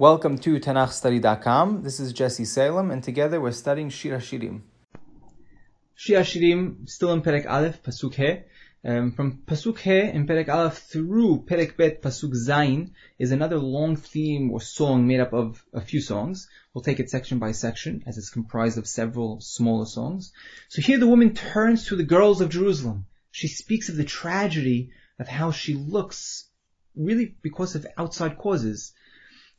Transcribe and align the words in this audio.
Welcome 0.00 0.38
to 0.38 0.58
TanachStudy.com. 0.58 1.82
This 1.82 2.00
is 2.00 2.14
Jesse 2.14 2.46
Salem, 2.46 2.90
and 2.90 3.04
together 3.04 3.38
we're 3.38 3.52
studying 3.52 3.90
Shir 3.90 4.16
HaShirim. 4.16 4.62
Shir 5.94 6.20
HaShirim, 6.20 6.88
still 6.88 7.12
in 7.12 7.20
Perek 7.20 7.46
Aleph, 7.46 7.82
Pasuk 7.82 8.14
He. 8.14 8.40
Um, 8.82 9.12
from 9.12 9.42
Pasuk 9.44 9.78
He 9.80 10.00
in 10.00 10.26
Perek 10.26 10.48
Aleph 10.48 10.78
through 10.78 11.44
Perek 11.46 11.76
Bet, 11.76 12.00
Pasuk 12.00 12.32
Zayin, 12.32 12.92
is 13.18 13.30
another 13.30 13.58
long 13.58 13.94
theme 13.94 14.50
or 14.50 14.62
song 14.62 15.06
made 15.06 15.20
up 15.20 15.34
of 15.34 15.62
a 15.74 15.82
few 15.82 16.00
songs. 16.00 16.48
We'll 16.72 16.82
take 16.82 16.98
it 16.98 17.10
section 17.10 17.38
by 17.38 17.52
section, 17.52 18.02
as 18.06 18.16
it's 18.16 18.30
comprised 18.30 18.78
of 18.78 18.88
several 18.88 19.42
smaller 19.42 19.84
songs. 19.84 20.32
So 20.70 20.80
here 20.80 20.98
the 20.98 21.08
woman 21.08 21.34
turns 21.34 21.88
to 21.88 21.96
the 21.96 22.04
girls 22.04 22.40
of 22.40 22.48
Jerusalem. 22.48 23.04
She 23.32 23.48
speaks 23.48 23.90
of 23.90 23.96
the 23.96 24.04
tragedy 24.04 24.92
of 25.18 25.28
how 25.28 25.50
she 25.50 25.74
looks, 25.74 26.48
really 26.96 27.34
because 27.42 27.74
of 27.74 27.86
outside 27.98 28.38
causes. 28.38 28.94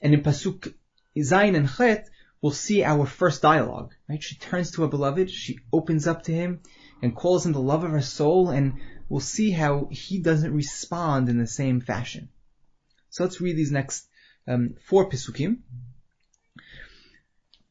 And 0.00 0.14
in 0.14 0.22
Pasuk 0.22 0.72
Zayin 1.16 1.56
and 1.56 1.68
Chet, 1.68 2.08
we'll 2.40 2.52
see 2.52 2.84
our 2.84 3.06
first 3.06 3.42
dialogue, 3.42 3.94
right? 4.08 4.22
She 4.22 4.36
turns 4.36 4.70
to 4.72 4.82
her 4.82 4.88
beloved, 4.88 5.30
she 5.30 5.58
opens 5.72 6.06
up 6.06 6.22
to 6.24 6.32
him, 6.32 6.60
and 7.02 7.14
calls 7.14 7.44
him 7.44 7.52
the 7.52 7.60
love 7.72 7.84
of 7.84 7.90
her 7.90 8.02
soul, 8.02 8.50
and 8.50 8.74
we'll 9.08 9.20
see 9.20 9.50
how 9.50 9.88
he 9.90 10.18
doesn't 10.18 10.54
respond 10.54 11.28
in 11.28 11.38
the 11.38 11.46
same 11.46 11.80
fashion. 11.80 12.28
So 13.10 13.24
let's 13.24 13.40
read 13.40 13.56
these 13.56 13.72
next 13.72 14.08
um, 14.48 14.74
four 14.88 15.08
Pesukim. 15.10 15.62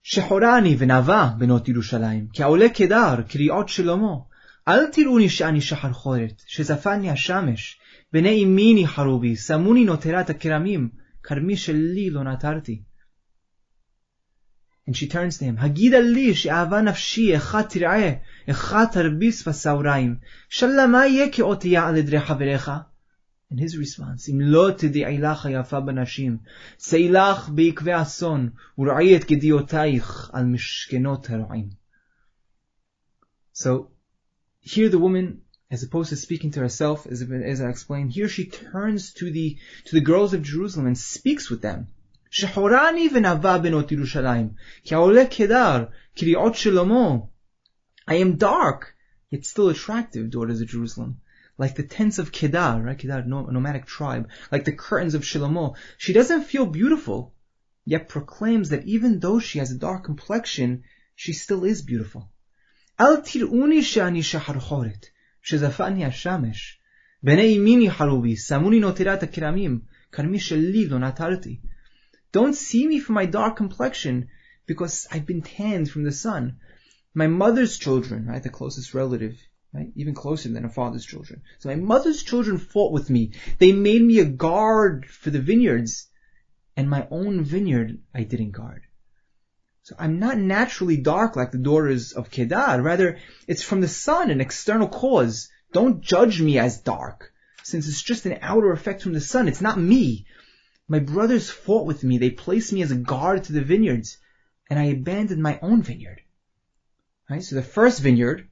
שחורני 0.07 0.75
ונאווה 0.79 1.33
בנות 1.37 1.67
ירושלים, 1.67 2.27
כעולה 2.33 2.69
קדר, 2.69 3.21
קריאות 3.29 3.69
שלמה. 3.69 4.15
אל 4.67 4.87
תראוני 4.91 5.29
שאני 5.29 5.61
שחר 5.61 5.93
חורת, 5.93 6.41
שזפני 6.47 7.09
השמש, 7.09 7.79
בני 8.13 8.43
אמי 8.43 8.73
ניחרו 8.73 9.19
בי, 9.19 9.35
שמוני 9.35 9.85
נוטרת 9.85 10.29
הכרמים, 10.29 10.89
כרמי 11.29 11.57
שלי 11.57 12.09
לא 12.09 12.23
נטרתי. 12.23 12.83
And 14.89 14.95
she 14.95 15.07
turns 15.07 15.37
to 15.37 15.41
him, 15.41 15.57
הגידה 15.57 15.99
לי 15.99 16.35
שאהבה 16.35 16.81
נפשי, 16.81 17.37
אחד 17.37 17.61
תראה, 17.61 18.13
אחד 18.49 18.85
תרביס 18.91 19.47
בשעוריים, 19.47 20.15
שאלה 20.49 20.87
מה 20.87 21.07
יהיה 21.07 21.31
כאותיה 21.31 21.87
על 21.87 21.97
עדרי 21.97 22.19
חבריך? 22.19 22.71
And 23.53 23.57
his 23.57 23.75
response, 23.75 24.31
אם 24.31 24.41
לא 24.41 24.69
תדעי 24.77 25.17
לך 25.17 25.47
יפה 25.51 25.79
בנשים, 25.79 26.37
שאי 26.79 27.09
לך 27.09 27.49
בעקבי 27.49 28.01
אסון, 28.01 28.49
וראי 28.77 29.17
את 29.17 29.25
גדיעותייך 29.25 30.29
על 30.33 30.45
משכנות 30.45 31.29
הרעים. 31.29 31.69
So, 33.53 33.87
here 34.61 34.89
the 34.89 34.99
woman 34.99 35.45
as 35.71 35.83
opposed 35.83 36.09
to 36.09 36.15
speaking 36.15 36.51
to 36.51 36.59
herself, 36.59 37.07
as, 37.07 37.21
as 37.21 37.59
I 37.61 37.69
explained, 37.69 38.11
here 38.11 38.29
she 38.29 38.45
turns 38.45 39.13
to 39.13 39.31
the 39.31 39.57
to 39.85 39.95
the 39.95 40.07
girls 40.11 40.33
of 40.33 40.43
Jerusalem 40.43 40.87
and 40.87 40.97
speaks 40.97 41.49
with 41.49 41.61
them. 41.61 41.87
שחורני 42.31 43.09
ונאווה 43.13 43.57
בנות 43.57 43.91
ירושלים, 43.91 44.49
כי 44.83 44.95
העולה 44.95 45.25
קדר, 45.25 45.85
קריאות 46.15 46.55
שלמה. 46.55 47.27
I 48.07 48.13
am 48.15 48.37
dark, 48.37 48.93
yet 49.31 49.45
still 49.45 49.69
attractive, 49.69 50.29
daughters 50.29 50.61
of 50.61 50.67
Jerusalem. 50.67 51.21
Like 51.57 51.75
the 51.75 51.83
tents 51.83 52.19
of 52.19 52.31
Kedar, 52.31 52.81
right? 52.83 52.97
Kedar, 52.97 53.23
nomadic 53.25 53.85
tribe. 53.85 54.29
Like 54.51 54.65
the 54.65 54.73
curtains 54.73 55.15
of 55.15 55.23
Shlomo. 55.23 55.75
She 55.97 56.13
doesn't 56.13 56.43
feel 56.43 56.65
beautiful, 56.65 57.33
yet 57.85 58.09
proclaims 58.09 58.69
that 58.69 58.85
even 58.85 59.19
though 59.19 59.39
she 59.39 59.59
has 59.59 59.71
a 59.71 59.81
dark 59.87 60.03
complexion, 60.03 60.83
she 61.15 61.33
still 61.33 61.63
is 61.63 61.81
beautiful. 61.81 62.29
אל 62.99 63.17
תראוני 63.17 63.83
שאני 63.83 64.23
שחר 64.23 64.59
חורת. 64.59 65.05
שזפני 65.41 66.05
השמש. 66.05 66.79
בני 67.23 67.41
ימי 67.41 67.75
ניחרו 67.75 68.21
בי, 68.21 68.35
שמוני 68.35 68.79
נוטרת 68.79 69.23
הכרמים, 69.23 69.79
כרמי 70.11 70.39
שלי 70.39 70.87
לא 70.87 70.99
נטרתי. 70.99 71.59
Don't 72.33 72.55
see 72.55 72.85
me 72.87 72.99
for 72.99 73.13
my 73.13 73.25
dark 73.25 73.55
complexion, 73.57 74.27
because 74.67 75.07
I've 75.11 75.25
been 75.25 75.41
tanned 75.41 75.89
from 75.89 76.03
the 76.03 76.11
sun. 76.11 76.57
My 77.13 77.27
mother's 77.27 77.77
children, 77.77 78.25
right, 78.25 78.43
the 78.43 78.49
closest 78.49 78.93
relative, 78.93 79.35
right, 79.73 79.91
even 79.95 80.13
closer 80.13 80.49
than 80.49 80.65
a 80.65 80.69
father's 80.69 81.05
children. 81.05 81.41
So 81.59 81.69
my 81.69 81.75
mother's 81.75 82.23
children 82.23 82.57
fought 82.57 82.91
with 82.91 83.09
me. 83.09 83.31
They 83.59 83.71
made 83.71 84.01
me 84.01 84.19
a 84.19 84.25
guard 84.25 85.05
for 85.05 85.29
the 85.29 85.45
vineyards, 85.51 86.07
and 86.75 86.89
my 86.89 87.07
own 87.09 87.43
vineyard 87.43 87.99
I 88.13 88.23
didn't 88.23 88.51
guard. 88.51 88.81
So 89.90 89.96
I'm 89.98 90.20
not 90.20 90.38
naturally 90.38 90.98
dark 90.98 91.34
like 91.34 91.50
the 91.50 91.58
daughters 91.58 92.12
of 92.12 92.30
Kedar. 92.30 92.80
Rather, 92.80 93.18
it's 93.48 93.64
from 93.64 93.80
the 93.80 93.88
sun, 93.88 94.30
an 94.30 94.40
external 94.40 94.86
cause. 94.86 95.48
Don't 95.72 96.00
judge 96.00 96.40
me 96.40 96.60
as 96.60 96.80
dark, 96.80 97.32
since 97.64 97.88
it's 97.88 98.00
just 98.00 98.24
an 98.24 98.38
outer 98.40 98.70
effect 98.70 99.02
from 99.02 99.14
the 99.14 99.20
sun. 99.20 99.48
It's 99.48 99.60
not 99.60 99.80
me. 99.80 100.26
My 100.86 101.00
brothers 101.00 101.50
fought 101.50 101.86
with 101.86 102.04
me. 102.04 102.18
They 102.18 102.30
placed 102.30 102.72
me 102.72 102.82
as 102.82 102.92
a 102.92 102.94
guard 102.94 103.42
to 103.44 103.52
the 103.52 103.62
vineyards, 103.62 104.18
and 104.68 104.78
I 104.78 104.84
abandoned 104.84 105.42
my 105.42 105.58
own 105.60 105.82
vineyard. 105.82 106.20
Right? 107.28 107.42
So 107.42 107.56
the 107.56 107.62
first 107.62 108.00
vineyard, 108.00 108.48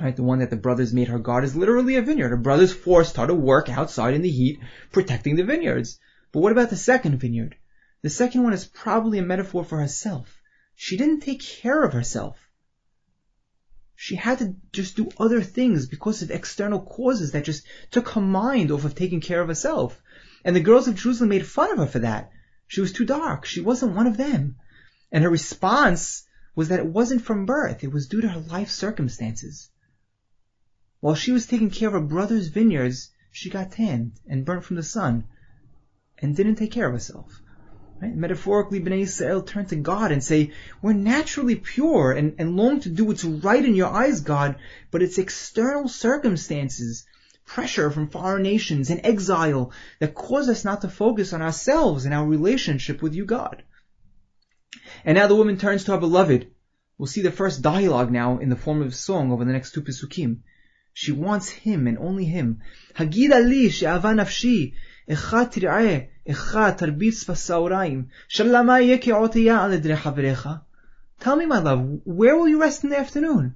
right, 0.00 0.16
the 0.16 0.22
one 0.22 0.38
that 0.38 0.48
the 0.48 0.56
brothers 0.56 0.94
made 0.94 1.08
her 1.08 1.18
guard 1.18 1.44
is 1.44 1.54
literally 1.54 1.96
a 1.96 2.02
vineyard. 2.02 2.30
Her 2.30 2.38
brothers 2.38 2.72
forced 2.72 3.18
her 3.18 3.26
to 3.26 3.34
work 3.34 3.68
outside 3.68 4.14
in 4.14 4.22
the 4.22 4.30
heat, 4.30 4.58
protecting 4.90 5.36
the 5.36 5.44
vineyards. 5.44 5.98
But 6.32 6.40
what 6.40 6.52
about 6.52 6.70
the 6.70 6.76
second 6.76 7.18
vineyard? 7.18 7.56
The 8.04 8.10
second 8.10 8.42
one 8.42 8.52
is 8.52 8.66
probably 8.66 9.18
a 9.18 9.22
metaphor 9.22 9.64
for 9.64 9.80
herself. 9.80 10.42
She 10.74 10.98
didn't 10.98 11.20
take 11.20 11.40
care 11.40 11.82
of 11.82 11.94
herself. 11.94 12.50
She 13.96 14.14
had 14.14 14.40
to 14.40 14.56
just 14.72 14.94
do 14.96 15.08
other 15.16 15.40
things 15.40 15.86
because 15.86 16.20
of 16.20 16.30
external 16.30 16.82
causes 16.82 17.32
that 17.32 17.46
just 17.46 17.64
took 17.90 18.10
her 18.10 18.20
mind 18.20 18.70
off 18.70 18.84
of 18.84 18.94
taking 18.94 19.22
care 19.22 19.40
of 19.40 19.48
herself. 19.48 20.02
And 20.44 20.54
the 20.54 20.60
girls 20.60 20.86
of 20.86 20.96
Jerusalem 20.96 21.30
made 21.30 21.46
fun 21.46 21.72
of 21.72 21.78
her 21.78 21.86
for 21.86 22.00
that. 22.00 22.30
She 22.66 22.82
was 22.82 22.92
too 22.92 23.06
dark. 23.06 23.46
She 23.46 23.62
wasn't 23.62 23.96
one 23.96 24.06
of 24.06 24.18
them. 24.18 24.56
And 25.10 25.24
her 25.24 25.30
response 25.30 26.26
was 26.54 26.68
that 26.68 26.80
it 26.80 26.86
wasn't 26.86 27.22
from 27.22 27.46
birth. 27.46 27.82
It 27.82 27.90
was 27.90 28.08
due 28.08 28.20
to 28.20 28.28
her 28.28 28.40
life 28.40 28.68
circumstances. 28.68 29.70
While 31.00 31.14
she 31.14 31.32
was 31.32 31.46
taking 31.46 31.70
care 31.70 31.88
of 31.88 31.94
her 31.94 32.00
brother's 32.00 32.48
vineyards, 32.48 33.12
she 33.32 33.48
got 33.48 33.72
tanned 33.72 34.20
and 34.28 34.44
burnt 34.44 34.66
from 34.66 34.76
the 34.76 34.82
sun 34.82 35.24
and 36.18 36.36
didn't 36.36 36.56
take 36.56 36.72
care 36.72 36.88
of 36.88 36.92
herself. 36.92 37.40
Right? 38.00 38.14
Metaphorically, 38.14 38.80
Bnei 38.80 39.02
Israel 39.02 39.42
turn 39.42 39.66
to 39.66 39.76
God 39.76 40.12
and 40.12 40.22
say, 40.22 40.52
we're 40.82 40.92
naturally 40.92 41.56
pure 41.56 42.12
and, 42.12 42.34
and 42.38 42.56
long 42.56 42.80
to 42.80 42.90
do 42.90 43.04
what's 43.04 43.24
right 43.24 43.64
in 43.64 43.74
your 43.74 43.88
eyes, 43.88 44.20
God, 44.20 44.56
but 44.90 45.02
it's 45.02 45.18
external 45.18 45.88
circumstances, 45.88 47.06
pressure 47.46 47.90
from 47.90 48.08
foreign 48.08 48.42
nations 48.42 48.90
and 48.90 49.00
exile 49.04 49.72
that 50.00 50.14
cause 50.14 50.48
us 50.48 50.64
not 50.64 50.80
to 50.80 50.88
focus 50.88 51.32
on 51.32 51.42
ourselves 51.42 52.04
and 52.04 52.12
our 52.12 52.26
relationship 52.26 53.00
with 53.00 53.14
you, 53.14 53.24
God. 53.24 53.62
And 55.04 55.16
now 55.16 55.26
the 55.28 55.36
woman 55.36 55.56
turns 55.56 55.84
to 55.84 55.92
her 55.92 55.98
beloved. 55.98 56.50
We'll 56.98 57.06
see 57.06 57.22
the 57.22 57.30
first 57.30 57.62
dialogue 57.62 58.10
now 58.10 58.38
in 58.38 58.48
the 58.48 58.56
form 58.56 58.82
of 58.82 58.88
a 58.88 58.92
song 58.92 59.32
over 59.32 59.44
the 59.44 59.52
next 59.52 59.72
two 59.72 59.82
Pesukim. 59.82 60.42
She 60.92 61.12
wants 61.12 61.48
him 61.48 61.86
and 61.86 61.98
only 61.98 62.24
him. 62.24 62.60
Hagida 62.94 63.44
li 63.44 63.68
she'ava 63.68 64.08
nafshi, 64.08 64.74
אחד 65.11 65.43
תראה, 65.43 65.99
אחד 66.31 66.71
תרביץ 66.77 67.29
בשעוריים, 67.29 68.05
שלמה 68.27 68.81
יהיה 68.81 68.97
כעותיה 69.01 69.63
על 69.63 69.73
עדרי 69.73 69.95
חבריך? 69.95 70.49
Tell 71.21 71.35
me, 71.35 71.45
my 71.45 71.59
love, 71.59 72.01
where 72.05 72.37
will 72.37 72.47
you 72.47 72.61
rest 72.61 72.83
in 72.83 72.89
the 72.89 72.97
afternoon? 72.97 73.55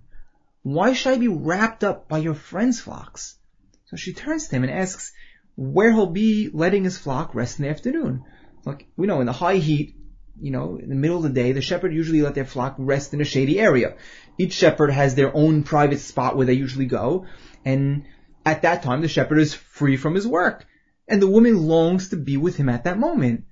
Why 0.63 0.93
should 0.93 1.13
I 1.13 1.17
be 1.17 1.29
wrapped 1.29 1.83
up 1.83 2.09
by 2.09 2.17
your 2.17 2.33
friend's 2.33 2.79
flocks? 2.79 3.37
So 3.85 3.95
she 3.95 4.13
turns 4.13 4.47
to 4.47 4.55
him 4.55 4.63
and 4.63 4.71
asks 4.71 5.13
where 5.55 5.91
he'll 5.91 6.07
be 6.07 6.49
letting 6.53 6.83
his 6.83 6.97
flock 6.97 7.35
rest 7.35 7.59
in 7.59 7.63
the 7.63 7.71
afternoon. 7.71 8.23
Look, 8.65 8.83
we 8.97 9.07
know 9.07 9.21
in 9.21 9.27
the 9.27 9.33
high 9.33 9.57
heat, 9.57 9.95
you 10.39 10.51
know, 10.51 10.77
in 10.77 10.89
the 10.89 10.95
middle 10.95 11.17
of 11.17 11.23
the 11.23 11.41
day, 11.41 11.51
the 11.51 11.61
shepherd 11.61 11.93
usually 11.93 12.21
let 12.21 12.35
their 12.35 12.45
flock 12.45 12.75
rest 12.77 13.13
in 13.13 13.21
a 13.21 13.25
shady 13.25 13.59
area. 13.59 13.95
Each 14.37 14.53
shepherd 14.53 14.91
has 14.91 15.15
their 15.15 15.35
own 15.35 15.63
private 15.63 15.99
spot 15.99 16.35
where 16.35 16.45
they 16.45 16.53
usually 16.53 16.87
go, 16.87 17.27
and 17.63 18.05
at 18.45 18.63
that 18.63 18.83
time 18.83 19.01
the 19.01 19.07
shepherd 19.07 19.39
is 19.39 19.53
free 19.53 19.95
from 19.95 20.15
his 20.15 20.27
work 20.27 20.65
and 21.08 21.22
the 21.22 21.28
woman 21.28 21.56
longs 21.56 22.10
to 22.10 22.16
be 22.16 22.36
with 22.36 22.56
him 22.56 22.68
at 22.68 22.84
that 22.84 22.98
moment. 22.98 23.44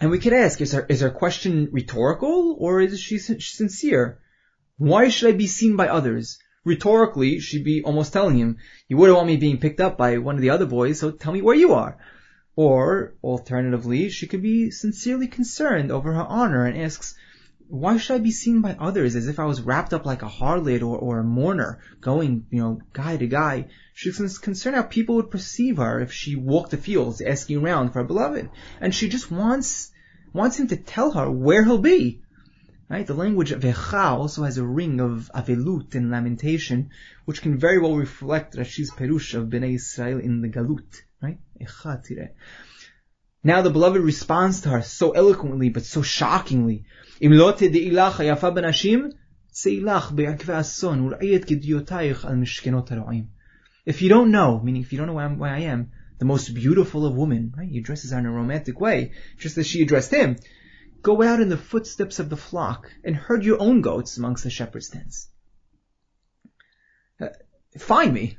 And 0.00 0.10
we 0.10 0.18
could 0.18 0.32
ask, 0.32 0.60
is 0.60 0.72
her, 0.72 0.86
is 0.88 1.00
her 1.00 1.10
question 1.10 1.68
rhetorical 1.70 2.56
or 2.58 2.80
is 2.80 3.00
she 3.00 3.18
sincere? 3.18 4.18
Why 4.76 5.08
should 5.08 5.34
I 5.34 5.36
be 5.36 5.46
seen 5.46 5.76
by 5.76 5.88
others? 5.88 6.38
Rhetorically, 6.64 7.40
she'd 7.40 7.64
be 7.64 7.82
almost 7.82 8.12
telling 8.12 8.38
him, 8.38 8.58
you 8.88 8.96
wouldn't 8.96 9.16
want 9.16 9.28
me 9.28 9.36
being 9.36 9.58
picked 9.58 9.80
up 9.80 9.98
by 9.98 10.18
one 10.18 10.36
of 10.36 10.40
the 10.40 10.50
other 10.50 10.66
boys, 10.66 11.00
so 11.00 11.10
tell 11.10 11.32
me 11.32 11.42
where 11.42 11.56
you 11.56 11.72
are. 11.72 11.98
Or, 12.54 13.14
alternatively, 13.22 14.10
she 14.10 14.26
could 14.26 14.42
be 14.42 14.70
sincerely 14.70 15.26
concerned 15.26 15.90
over 15.90 16.12
her 16.12 16.22
honor 16.22 16.66
and 16.66 16.78
asks, 16.78 17.14
why 17.72 17.96
should 17.96 18.16
I 18.16 18.18
be 18.18 18.32
seen 18.32 18.60
by 18.60 18.76
others 18.78 19.16
as 19.16 19.28
if 19.28 19.38
I 19.38 19.46
was 19.46 19.62
wrapped 19.62 19.94
up 19.94 20.04
like 20.04 20.20
a 20.20 20.28
harlot 20.28 20.82
or, 20.82 20.98
or 20.98 21.20
a 21.20 21.24
mourner, 21.24 21.78
going, 22.02 22.44
you 22.50 22.60
know, 22.60 22.82
guy 22.92 23.16
to 23.16 23.26
guy? 23.26 23.68
She's 23.94 24.38
concerned 24.38 24.76
how 24.76 24.82
people 24.82 25.14
would 25.14 25.30
perceive 25.30 25.78
her 25.78 25.98
if 25.98 26.12
she 26.12 26.36
walked 26.36 26.72
the 26.72 26.76
fields 26.76 27.22
asking 27.22 27.62
around 27.62 27.92
for 27.92 28.00
her 28.00 28.04
beloved. 28.04 28.50
And 28.78 28.94
she 28.94 29.08
just 29.08 29.30
wants, 29.30 29.90
wants 30.34 30.60
him 30.60 30.66
to 30.66 30.76
tell 30.76 31.12
her 31.12 31.30
where 31.30 31.64
he'll 31.64 31.78
be. 31.78 32.20
Right? 32.90 33.06
The 33.06 33.14
language 33.14 33.52
of 33.52 33.62
Echa 33.62 34.18
also 34.18 34.42
has 34.42 34.58
a 34.58 34.66
ring 34.66 35.00
of 35.00 35.30
avelut 35.34 35.94
and 35.94 36.10
lamentation, 36.10 36.90
which 37.24 37.40
can 37.40 37.56
very 37.56 37.78
well 37.78 37.96
reflect 37.96 38.54
Rashi's 38.54 38.90
perush 38.90 39.32
of 39.32 39.48
Bnei 39.48 39.76
Israel 39.76 40.18
in 40.18 40.42
the 40.42 40.50
Galut. 40.50 41.00
Right? 41.22 41.38
Echa 41.58 42.06
tire. 42.06 42.32
Now 43.44 43.62
the 43.62 43.70
beloved 43.70 44.00
responds 44.00 44.60
to 44.62 44.68
her 44.68 44.82
so 44.82 45.10
eloquently 45.12 45.68
but 45.68 45.84
so 45.84 46.02
shockingly. 46.02 46.84
If 47.20 47.30
you 54.02 54.08
don't 54.08 54.30
know, 54.30 54.60
meaning 54.60 54.82
if 54.82 54.92
you 54.92 54.98
don't 54.98 55.06
know 55.08 55.14
where 55.14 55.50
I 55.50 55.58
am, 55.60 55.90
the 56.18 56.24
most 56.24 56.54
beautiful 56.54 57.04
of 57.04 57.16
women, 57.16 57.52
right? 57.56 57.68
He 57.68 57.78
addresses 57.78 58.12
her 58.12 58.18
in 58.18 58.26
a 58.26 58.30
romantic 58.30 58.80
way, 58.80 59.10
just 59.38 59.58
as 59.58 59.66
she 59.66 59.82
addressed 59.82 60.12
him. 60.12 60.36
Go 61.02 61.20
out 61.20 61.40
in 61.40 61.48
the 61.48 61.56
footsteps 61.56 62.20
of 62.20 62.30
the 62.30 62.36
flock 62.36 62.92
and 63.02 63.16
herd 63.16 63.44
your 63.44 63.60
own 63.60 63.80
goats 63.80 64.16
amongst 64.16 64.44
the 64.44 64.50
shepherd's 64.50 64.88
tents. 64.88 65.28
Uh, 67.20 67.30
find 67.76 68.14
me, 68.14 68.38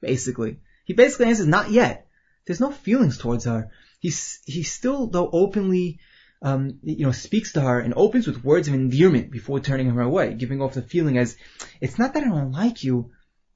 basically. 0.00 0.58
He 0.84 0.92
basically 0.92 1.26
answers, 1.26 1.46
not 1.46 1.70
yet. 1.70 2.08
There's 2.46 2.58
no 2.58 2.72
feelings 2.72 3.16
towards 3.16 3.44
her. 3.44 3.70
He's, 4.00 4.40
he 4.46 4.62
still, 4.62 5.06
though 5.06 5.30
openly, 5.30 6.00
um, 6.42 6.80
you 6.82 7.04
know, 7.04 7.12
speaks 7.12 7.52
to 7.52 7.60
her 7.60 7.78
and 7.78 7.94
opens 7.94 8.26
with 8.26 8.42
words 8.42 8.66
of 8.66 8.74
endearment 8.74 9.30
before 9.30 9.60
turning 9.60 9.90
her 9.90 10.00
away, 10.00 10.34
giving 10.34 10.60
off 10.60 10.74
the 10.74 10.82
feeling 10.82 11.18
as, 11.18 11.36
it's 11.80 11.98
not 11.98 12.14
that 12.14 12.24
I 12.24 12.28
don't 12.28 12.52
like 12.52 12.82
you, 12.82 13.12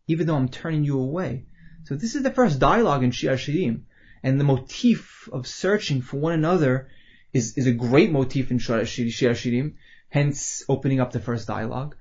even 0.06 0.26
though 0.26 0.36
I'm 0.36 0.48
turning 0.48 0.84
you 0.84 1.00
away. 1.00 1.46
So 1.84 1.96
this 1.96 2.14
is 2.14 2.22
the 2.22 2.30
first 2.30 2.58
dialogue 2.58 3.02
in 3.02 3.10
Shir 3.10 3.36
Shirim, 3.36 3.82
and 4.22 4.38
the 4.38 4.44
motif 4.44 5.28
of 5.32 5.46
searching 5.46 6.02
for 6.02 6.18
one 6.18 6.34
another 6.34 6.88
is, 7.32 7.56
is 7.56 7.66
a 7.66 7.72
great 7.72 8.10
motif 8.12 8.50
in 8.50 8.58
Shir 8.58 8.82
Shirim, 8.82 9.74
hence 10.10 10.62
opening 10.68 11.00
up 11.00 11.12
the 11.12 11.20
first 11.20 11.48
dialogue. 11.48 11.96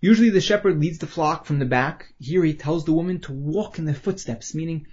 Usually 0.00 0.30
the 0.30 0.40
shepherd 0.40 0.80
leads 0.80 0.98
the 0.98 1.06
flock 1.06 1.44
from 1.44 1.58
the 1.58 1.66
back. 1.66 2.14
Here 2.18 2.42
he 2.42 2.54
tells 2.54 2.84
the 2.84 2.92
woman 2.92 3.20
to 3.22 3.32
walk 3.32 3.78
in 3.78 3.84
their 3.84 3.94
footsteps, 3.94 4.54
meaning 4.54 4.86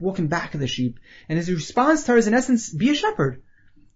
walking 0.00 0.28
back 0.28 0.54
of 0.54 0.60
the 0.60 0.66
sheep. 0.66 0.98
And 1.28 1.38
his 1.38 1.50
response 1.50 2.04
to 2.04 2.12
her 2.12 2.18
is 2.18 2.26
in 2.26 2.34
essence, 2.34 2.70
be 2.70 2.90
a 2.90 2.94
shepherd. 2.94 3.42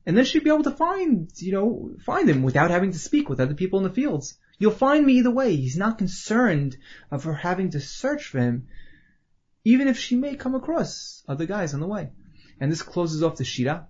And 0.06 0.17
then 0.17 0.25
she'd 0.25 0.44
be 0.44 0.50
able 0.50 0.64
to 0.64 0.70
find, 0.70 1.31
you 1.37 1.52
know, 1.52 1.90
find 2.05 2.29
him 2.29 2.43
without 2.43 2.70
having 2.70 2.93
to 2.93 2.99
speak 2.99 3.29
with 3.29 3.40
other 3.40 3.55
people 3.55 3.79
in 3.79 3.85
the 3.85 3.94
fields. 3.94 4.38
You'll 4.58 4.73
find 4.73 5.05
me 5.05 5.14
either 5.14 5.31
way. 5.31 5.55
He's 5.55 5.76
not 5.76 5.99
concerned 5.99 6.76
of 7.11 7.25
her 7.25 7.35
having 7.35 7.70
to 7.70 7.81
search 7.81 8.25
for 8.26 8.38
him, 8.38 8.69
even 9.64 9.87
if 9.87 9.99
she 9.99 10.17
may 10.17 10.35
come 10.35 10.55
across 10.55 11.23
other 11.29 11.46
guys 11.46 11.75
on 11.75 11.81
the 11.81 11.87
way. 11.87 12.11
And 12.61 12.73
this 12.73 12.82
closes 12.82 13.23
off 13.23 13.37
the 13.37 13.44
Shira. 13.44 13.87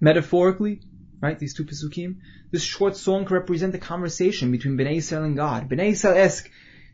Metaphorically, 0.00 0.82
right, 1.20 1.38
these 1.38 1.54
two 1.54 1.64
Pesukim, 1.64 2.16
this 2.50 2.62
short 2.62 2.96
song 2.96 3.24
can 3.24 3.36
represent 3.36 3.72
the 3.72 3.78
conversation 3.78 4.52
between 4.52 4.76
Bnei 4.76 4.96
Israel 4.96 5.24
and 5.24 5.36
God. 5.36 5.70
Bnei 5.70 5.92
Israel 5.92 6.18
ask 6.18 6.50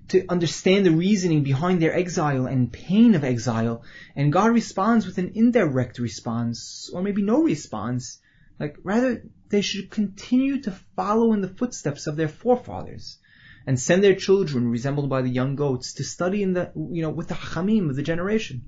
to 0.08 0.24
understand 0.28 0.84
the 0.84 0.90
reasoning 0.90 1.42
behind 1.42 1.80
their 1.80 1.94
exile 1.94 2.46
and 2.46 2.72
pain 2.72 3.14
of 3.14 3.24
exile, 3.24 3.82
and 4.14 4.32
God 4.32 4.52
responds 4.52 5.06
with 5.06 5.18
an 5.18 5.32
indirect 5.34 5.98
response, 5.98 6.90
or 6.92 7.02
maybe 7.02 7.22
no 7.22 7.42
response. 7.42 8.18
Like, 8.58 8.76
rather, 8.82 9.22
they 9.48 9.62
should 9.62 9.90
continue 9.90 10.62
to 10.62 10.72
follow 10.96 11.32
in 11.32 11.40
the 11.40 11.48
footsteps 11.48 12.06
of 12.06 12.16
their 12.16 12.28
forefathers 12.28 13.18
and 13.66 13.78
send 13.78 14.02
their 14.02 14.14
children, 14.14 14.68
resembled 14.68 15.08
by 15.08 15.22
the 15.22 15.30
young 15.30 15.56
goats, 15.56 15.94
to 15.94 16.04
study 16.04 16.42
in 16.42 16.52
the, 16.52 16.72
you 16.74 17.02
know, 17.02 17.10
with 17.10 17.28
the 17.28 17.34
Hamim 17.34 17.88
of 17.88 17.96
the 17.96 18.02
generation. 18.02 18.64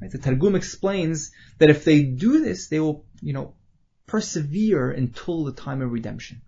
Right? 0.00 0.10
The 0.10 0.18
Targum 0.18 0.54
explains 0.54 1.32
that 1.58 1.70
if 1.70 1.84
they 1.84 2.02
do 2.02 2.40
this, 2.40 2.68
they 2.68 2.80
will, 2.80 3.06
you 3.20 3.32
know, 3.32 3.54
persevere 4.06 4.90
until 4.90 5.44
the 5.44 5.52
time 5.52 5.82
of 5.82 5.90
redemption. 5.90 6.42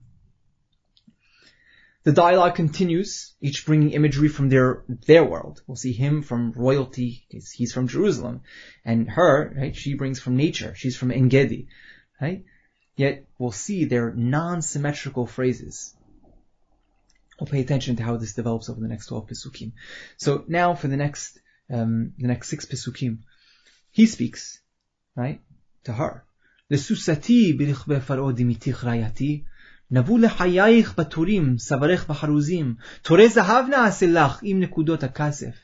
The 2.04 2.12
dialogue 2.12 2.56
continues, 2.56 3.34
each 3.40 3.64
bringing 3.64 3.90
imagery 3.90 4.28
from 4.28 4.48
their 4.48 4.82
their 5.06 5.24
world. 5.24 5.62
We'll 5.66 5.76
see 5.76 5.92
him 5.92 6.22
from 6.22 6.52
royalty, 6.52 7.26
he's 7.28 7.72
from 7.72 7.86
Jerusalem, 7.86 8.40
and 8.84 9.08
her, 9.08 9.54
right? 9.56 9.76
She 9.76 9.94
brings 9.94 10.18
from 10.18 10.36
nature. 10.36 10.74
She's 10.74 10.96
from 10.96 11.12
Engedi, 11.12 11.68
right? 12.20 12.44
Yet 12.96 13.26
we'll 13.38 13.52
see 13.52 13.84
their 13.84 14.12
non-symmetrical 14.12 15.26
phrases. 15.26 15.94
We'll 17.38 17.46
pay 17.46 17.60
attention 17.60 17.96
to 17.96 18.02
how 18.02 18.16
this 18.16 18.34
develops 18.34 18.68
over 18.68 18.80
the 18.80 18.88
next 18.88 19.06
twelve 19.06 19.28
pesukim. 19.28 19.72
So 20.16 20.44
now 20.48 20.74
for 20.74 20.88
the 20.88 20.96
next 20.96 21.38
um, 21.70 22.14
the 22.18 22.26
next 22.26 22.48
six 22.48 22.66
pesukim, 22.66 23.18
he 23.92 24.06
speaks, 24.06 24.60
right, 25.14 25.40
to 25.84 25.92
her. 25.92 26.24
נבוא 29.91 30.19
לחייך 30.19 30.99
בתורים, 30.99 31.57
סברך 31.57 32.09
בחרוזים, 32.09 32.75
תורי 33.01 33.29
זהב 33.29 33.65
נעשה 33.69 34.05
לך 34.07 34.39
עם 34.43 34.59
נקודות 34.59 35.03
הכסף. 35.03 35.55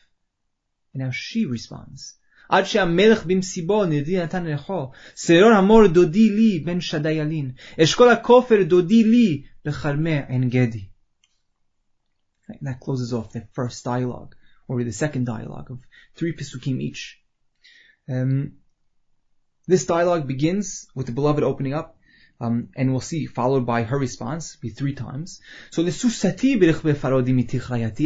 And 0.96 1.00
now 1.00 1.12
she 1.12 1.46
responds, 1.46 2.24
עד 2.50 2.64
שהמלך 2.64 3.26
במסיבו 3.26 3.86
נרדי 3.86 4.24
נתן 4.24 4.46
לכו, 4.46 4.92
שרור 5.16 5.52
המור 5.52 5.88
דודי 5.88 6.30
לי 6.30 6.60
בן 6.60 6.82
שדי 6.82 7.12
ילין, 7.12 7.52
אשכול 7.84 8.10
הכופר 8.10 8.64
דודי 8.64 9.04
לי 9.04 9.44
בכרמי 9.66 10.20
עין 10.28 10.50
גדי. 10.50 10.88
That 12.62 12.80
closes 12.80 13.14
off 13.14 13.32
the 13.32 13.42
first 13.54 13.84
dialogue, 13.84 14.36
or 14.68 14.84
the 14.84 14.92
second 14.92 15.26
dialogue 15.26 15.72
of 15.72 15.80
three 16.16 16.34
Pesukim 16.34 16.82
each. 16.82 17.20
Um, 18.10 18.54
this 19.68 19.86
dialogue 19.86 20.28
begins 20.28 20.88
with 20.96 21.06
the 21.08 21.14
beloved 21.14 21.44
opening 21.44 21.74
up, 21.74 21.97
um, 22.41 22.69
and 22.77 22.93
we'll 22.93 23.01
see, 23.01 23.27
followed 23.27 23.67
by 23.67 23.83
her 23.83 23.99
response, 23.99 24.55
be 24.57 24.69
three 24.71 24.95
times. 24.95 25.41
So 25.71 25.83
the 25.83 25.91
susati 25.91 26.55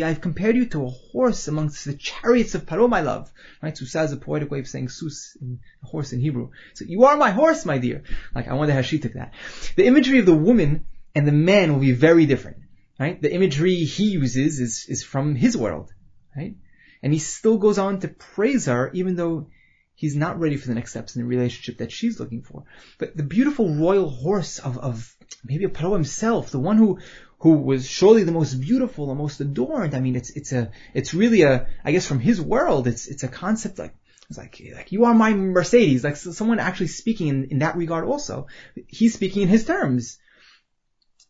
I've 0.04 0.20
compared 0.22 0.56
you 0.56 0.66
to 0.66 0.86
a 0.86 0.90
horse 0.90 1.48
amongst 1.48 1.84
the 1.84 1.94
chariots 1.94 2.54
of 2.54 2.64
Paro, 2.64 2.88
my 2.88 3.02
love. 3.02 3.30
Right? 3.62 3.76
Susa 3.76 4.02
is 4.04 4.12
a 4.12 4.16
poetic 4.16 4.50
way 4.50 4.60
of 4.60 4.68
saying 4.68 4.88
sus, 4.88 5.36
a 5.82 5.86
horse 5.86 6.14
in 6.14 6.20
Hebrew. 6.20 6.50
So 6.72 6.86
you 6.86 7.04
are 7.04 7.16
my 7.18 7.30
horse, 7.30 7.66
my 7.66 7.76
dear. 7.76 8.04
Like, 8.34 8.48
I 8.48 8.54
wonder 8.54 8.72
how 8.72 8.80
she 8.80 8.98
took 8.98 9.12
that. 9.14 9.34
The 9.76 9.86
imagery 9.86 10.18
of 10.18 10.26
the 10.26 10.34
woman 10.34 10.86
and 11.14 11.26
the 11.26 11.32
man 11.32 11.72
will 11.72 11.80
be 11.80 11.92
very 11.92 12.24
different. 12.24 12.56
Right? 12.98 13.20
The 13.20 13.34
imagery 13.34 13.74
he 13.74 14.12
uses 14.12 14.60
is, 14.60 14.86
is 14.88 15.04
from 15.04 15.34
his 15.34 15.58
world. 15.58 15.92
Right? 16.34 16.54
And 17.02 17.12
he 17.12 17.18
still 17.18 17.58
goes 17.58 17.76
on 17.76 18.00
to 18.00 18.08
praise 18.08 18.64
her, 18.64 18.90
even 18.94 19.16
though 19.16 19.48
he's 19.94 20.16
not 20.16 20.40
ready 20.40 20.56
for 20.56 20.68
the 20.68 20.74
next 20.74 20.90
steps 20.90 21.14
in 21.14 21.22
the 21.22 21.28
relationship 21.28 21.78
that 21.78 21.92
she's 21.92 22.18
looking 22.18 22.42
for. 22.42 22.64
But 22.98 23.16
the 23.16 23.22
beautiful 23.22 23.74
royal 23.74 24.08
horse 24.08 24.58
of, 24.58 24.78
of 24.78 25.14
maybe 25.44 25.64
a 25.64 25.68
Paro 25.68 25.92
himself, 25.92 26.50
the 26.50 26.58
one 26.58 26.76
who, 26.78 26.98
who 27.38 27.58
was 27.58 27.88
surely 27.88 28.24
the 28.24 28.32
most 28.32 28.54
beautiful, 28.54 29.06
the 29.06 29.14
most 29.14 29.40
adorned. 29.40 29.94
I 29.94 30.00
mean, 30.00 30.16
it's, 30.16 30.30
it's 30.30 30.52
a, 30.52 30.70
it's 30.94 31.14
really 31.14 31.42
a, 31.42 31.66
I 31.84 31.92
guess 31.92 32.06
from 32.06 32.20
his 32.20 32.40
world, 32.40 32.86
it's, 32.86 33.06
it's 33.06 33.22
a 33.22 33.28
concept 33.28 33.78
like, 33.78 33.94
it's 34.28 34.38
like, 34.38 34.62
like, 34.74 34.92
you 34.92 35.04
are 35.04 35.14
my 35.14 35.34
Mercedes, 35.34 36.04
like 36.04 36.16
someone 36.16 36.58
actually 36.58 36.86
speaking 36.86 37.28
in, 37.28 37.44
in 37.44 37.58
that 37.58 37.76
regard 37.76 38.04
also. 38.06 38.46
He's 38.86 39.14
speaking 39.14 39.42
in 39.42 39.48
his 39.48 39.64
terms. 39.66 40.18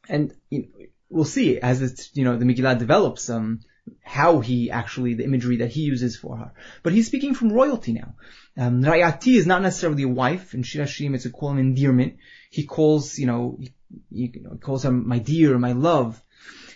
And 0.09 0.35
you 0.50 0.61
know, 0.61 0.87
we'll 1.09 1.25
see 1.25 1.59
as 1.61 1.83
it's, 1.83 2.11
you 2.14 2.25
know, 2.25 2.37
the 2.37 2.45
Megillah 2.45 2.78
develops, 2.78 3.28
um, 3.28 3.61
how 4.03 4.41
he 4.41 4.71
actually, 4.71 5.15
the 5.15 5.25
imagery 5.25 5.59
that 5.59 5.71
he 5.71 5.83
uses 5.83 6.17
for 6.17 6.37
her. 6.37 6.53
But 6.83 6.93
he's 6.93 7.07
speaking 7.07 7.35
from 7.35 7.53
royalty 7.53 7.93
now. 7.93 8.15
Um, 8.57 8.83
Rayati 8.83 9.37
is 9.37 9.47
not 9.47 9.62
necessarily 9.62 10.03
a 10.03 10.09
wife. 10.09 10.55
In 10.55 10.62
Shirashim, 10.62 11.15
it's 11.15 11.27
a 11.27 11.31
of 11.31 11.59
endearment. 11.59 12.17
He 12.51 12.65
calls, 12.65 13.19
you 13.19 13.27
know, 13.27 13.59
he, 13.61 13.73
he, 14.11 14.45
calls 14.61 14.83
her 14.83 14.91
my 14.91 15.19
dear, 15.19 15.59
my 15.59 15.73
love. 15.73 16.23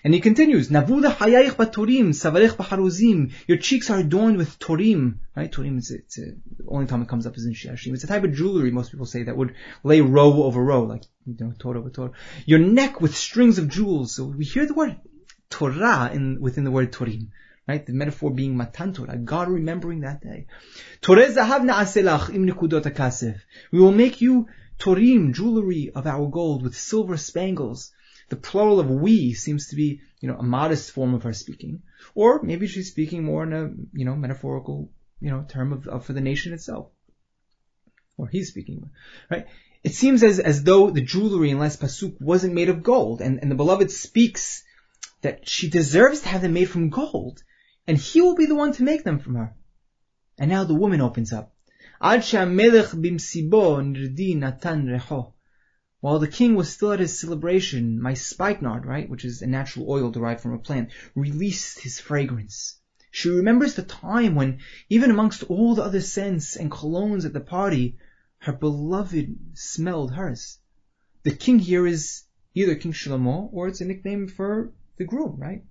And 0.05 0.15
he 0.15 0.21
continues, 0.21 0.69
Navuda 0.69 1.15
hayayich 1.15 1.57
baturim, 1.57 2.11
savarech 2.11 2.57
baharuzim. 2.57 3.33
Your 3.49 3.59
cheeks 3.59 3.91
are 3.91 3.99
adorned 3.99 4.39
with 4.39 4.59
torim. 4.59 5.19
Right? 5.35 5.51
Torim 5.51 5.79
is 5.79 5.91
it's 5.91 6.19
a, 6.19 6.23
the 6.23 6.69
only 6.69 6.87
time 6.87 7.03
it 7.03 7.09
comes 7.09 7.27
up 7.27 7.37
is 7.37 7.45
in 7.45 7.55
Shirashim. 7.55 7.93
It's 7.93 8.05
a 8.05 8.07
type 8.07 8.25
of 8.25 8.33
jewelry, 8.33 8.71
most 8.71 8.93
people 8.93 9.07
say, 9.07 9.25
that 9.25 9.37
would 9.37 9.55
lay 9.83 10.01
row 10.01 10.45
over 10.45 10.63
row, 10.63 10.85
like, 10.85 11.03
you 11.27 11.37
know, 11.39 11.53
Torah 11.59 11.81
over 11.81 11.91
Torah. 11.91 12.13
Your 12.47 12.61
neck 12.61 13.01
with 13.01 13.17
strings 13.17 13.59
of 13.59 13.69
jewels. 13.69 14.15
So 14.15 14.25
we 14.25 14.45
hear 14.45 14.65
the 14.65 14.75
word 14.75 14.97
Torah 15.51 16.11
in, 16.13 16.41
within 16.41 16.65
the 16.65 16.71
word 16.71 16.93
Torim. 16.93 17.29
Right? 17.69 17.85
The 17.85 17.93
metaphor 17.93 18.31
being 18.31 18.57
Matan 18.57 18.93
Torah, 18.93 19.19
God 19.19 19.49
remembering 19.49 20.01
that 20.01 20.21
day. 20.23 20.47
We 23.73 23.81
will 23.81 23.93
make 23.93 24.21
you 24.21 24.47
Torim, 24.79 25.35
jewelry 25.35 25.91
of 25.93 26.07
our 26.07 26.29
gold 26.29 26.63
with 26.63 26.79
silver 26.79 27.17
spangles. 27.17 27.93
The 28.29 28.37
plural 28.37 28.79
of 28.79 28.89
we 28.91 29.35
seems 29.35 29.69
to 29.69 29.77
be, 29.77 30.01
you 30.21 30.29
know, 30.29 30.37
a 30.37 30.43
modest 30.43 30.93
form 30.93 31.15
of 31.15 31.25
her 31.25 31.33
speaking. 31.33 31.83
Or 32.15 32.41
maybe 32.43 32.67
she's 32.69 32.91
speaking 32.91 33.25
more 33.25 33.43
in 33.43 33.53
a, 33.53 33.71
you 33.93 34.05
know, 34.05 34.15
metaphorical, 34.15 34.91
you 35.21 35.31
know, 35.31 35.45
term 35.49 35.73
of, 35.73 35.89
of 35.89 36.05
for 36.05 36.13
the 36.13 36.21
nation 36.21 36.53
itself. 36.53 36.91
Or 38.17 38.29
he's 38.29 38.49
speaking, 38.49 38.91
right? 39.31 39.47
It 39.83 39.95
seems 39.95 40.23
as, 40.23 40.39
as 40.39 40.63
though 40.63 40.91
the 40.91 41.01
jewelry 41.01 41.51
in 41.51 41.59
last 41.59 41.81
pasuk 41.81 42.21
wasn't 42.21 42.55
made 42.55 42.69
of 42.69 42.83
gold, 42.83 43.21
and, 43.21 43.41
and 43.41 43.51
the 43.51 43.57
beloved 43.57 43.91
speaks 43.91 44.65
that 45.23 45.49
she 45.49 45.71
deserves 45.71 46.21
to 46.21 46.29
have 46.29 46.43
them 46.43 46.53
made 46.53 46.69
from 46.69 46.91
gold, 46.91 47.43
and 47.87 47.97
he 47.97 48.21
will 48.21 48.35
be 48.35 48.47
the 48.47 48.55
one 48.55 48.73
to 48.73 48.83
make 48.83 49.05
them 49.05 49.19
from 49.19 49.35
her. 49.37 49.55
And 50.39 50.51
now 50.51 50.65
the 50.65 50.75
woman 50.75 51.01
opens 51.01 51.33
up. 51.33 51.55
While 52.01 52.19
the 56.19 56.29
king 56.29 56.55
was 56.55 56.69
still 56.69 56.93
at 56.93 57.01
his 57.01 57.19
celebration, 57.19 58.01
my 58.01 58.15
spikenard, 58.15 58.85
right, 58.85 59.09
which 59.09 59.25
is 59.25 59.41
a 59.41 59.47
natural 59.47 59.91
oil 59.91 60.11
derived 60.11 60.43
from 60.43 60.53
a 60.53 60.59
plant, 60.59 60.91
released 61.15 61.81
his 61.81 61.99
fragrance. 61.99 62.79
She 63.11 63.31
remembers 63.31 63.75
the 63.75 63.83
time 63.83 64.35
when, 64.35 64.59
even 64.91 65.11
amongst 65.11 65.43
all 65.45 65.75
the 65.75 65.83
other 65.83 66.03
scents 66.03 66.57
and 66.57 66.71
colognes 66.71 67.25
at 67.25 67.33
the 67.33 67.41
party, 67.41 67.97
her 68.41 68.53
beloved 68.53 69.35
smelled 69.55 70.13
hers. 70.13 70.59
The 71.23 71.35
king 71.35 71.59
here 71.59 71.87
is 71.87 72.25
either 72.55 72.75
King 72.75 72.93
Shlomo 72.93 73.49
or 73.53 73.69
it's 73.69 73.81
a 73.81 73.87
nickname 73.87 74.29
for 74.29 74.73
the 74.97 75.05
groom, 75.05 75.37
right? 75.39 75.65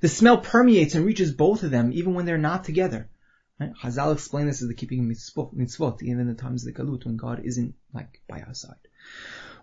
The 0.00 0.08
smell 0.08 0.38
permeates 0.38 0.94
and 0.94 1.04
reaches 1.04 1.32
both 1.32 1.62
of 1.62 1.70
them 1.70 1.90
even 1.92 2.14
when 2.14 2.26
they're 2.26 2.38
not 2.38 2.64
together. 2.64 3.08
Right? 3.58 3.72
Chazal 3.82 4.12
explain 4.12 4.46
this 4.46 4.62
as 4.62 4.68
the 4.68 4.74
keeping 4.74 5.00
of 5.00 5.06
mitzvot, 5.06 5.54
mitzvot, 5.54 6.02
even 6.02 6.20
in 6.20 6.26
the 6.26 6.34
times 6.34 6.66
of 6.66 6.74
the 6.74 6.80
galut 6.80 7.04
when 7.04 7.16
God 7.16 7.42
isn't 7.44 7.74
like 7.92 8.20
by 8.28 8.40
our 8.40 8.54
side. 8.54 8.74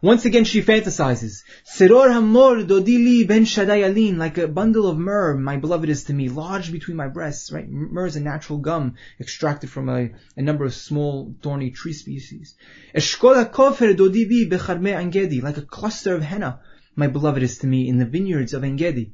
Once 0.01 0.25
again, 0.25 0.45
she 0.45 0.63
fantasizes. 0.63 1.43
Seror 1.63 2.11
hamor 2.11 2.63
dodili 2.63 3.27
ben 3.27 3.43
shadayalin, 3.43 4.17
like 4.17 4.39
a 4.39 4.47
bundle 4.47 4.87
of 4.87 4.97
myrrh, 4.97 5.37
my 5.37 5.57
beloved 5.57 5.89
is 5.89 6.05
to 6.05 6.13
me, 6.13 6.27
lodged 6.29 6.71
between 6.71 6.97
my 6.97 7.07
breasts. 7.07 7.51
Right? 7.51 7.69
Myrrh 7.69 8.07
is 8.07 8.15
a 8.15 8.21
natural 8.21 8.57
gum 8.59 8.95
extracted 9.19 9.69
from 9.69 9.89
a, 9.89 10.09
a 10.35 10.41
number 10.41 10.65
of 10.65 10.73
small 10.73 11.35
thorny 11.43 11.69
tree 11.69 11.93
species. 11.93 12.55
Eshkola 12.95 13.51
kofer 13.51 13.95
dodibi 13.95 14.49
becharme 14.49 14.91
angedi, 14.91 15.43
like 15.43 15.57
a 15.57 15.61
cluster 15.61 16.15
of 16.15 16.23
henna, 16.23 16.61
my 16.95 17.07
beloved 17.07 17.43
is 17.43 17.59
to 17.59 17.67
me 17.67 17.87
in 17.87 17.97
the 17.97 18.05
vineyards 18.05 18.53
of 18.53 18.63
Engedi. 18.63 19.13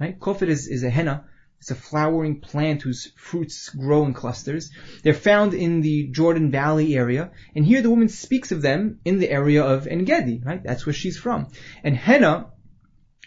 Right? 0.00 0.18
Kofer 0.18 0.46
is, 0.46 0.68
is 0.68 0.84
a 0.84 0.90
henna 0.90 1.24
it's 1.60 1.70
a 1.72 1.74
flowering 1.74 2.40
plant 2.40 2.82
whose 2.82 3.12
fruits 3.16 3.68
grow 3.70 4.04
in 4.04 4.14
clusters. 4.14 4.70
They're 5.02 5.12
found 5.12 5.54
in 5.54 5.80
the 5.80 6.06
Jordan 6.06 6.52
Valley 6.52 6.96
area, 6.96 7.32
and 7.54 7.66
here 7.66 7.82
the 7.82 7.90
woman 7.90 8.08
speaks 8.08 8.52
of 8.52 8.62
them 8.62 9.00
in 9.04 9.18
the 9.18 9.30
area 9.30 9.64
of 9.64 9.88
Engedi, 9.88 10.40
right? 10.44 10.62
That's 10.62 10.86
where 10.86 10.92
she's 10.92 11.18
from. 11.18 11.48
And 11.82 11.96
henna, 11.96 12.52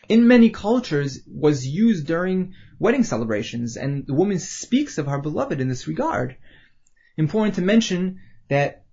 in 0.08 0.28
many 0.28 0.50
cultures, 0.50 1.20
was 1.28 1.68
used 1.68 2.08
during 2.08 2.54
wedding 2.80 3.04
celebrations, 3.04 3.76
and 3.76 4.08
the 4.08 4.14
woman 4.14 4.40
speaks 4.40 4.98
of 4.98 5.08
her 5.08 5.20
beloved 5.20 5.60
in 5.60 5.68
this 5.68 5.88
regard. 5.88 6.38
Important 7.18 7.56
to 7.56 7.62
mention 7.62 8.22
that 8.48 8.86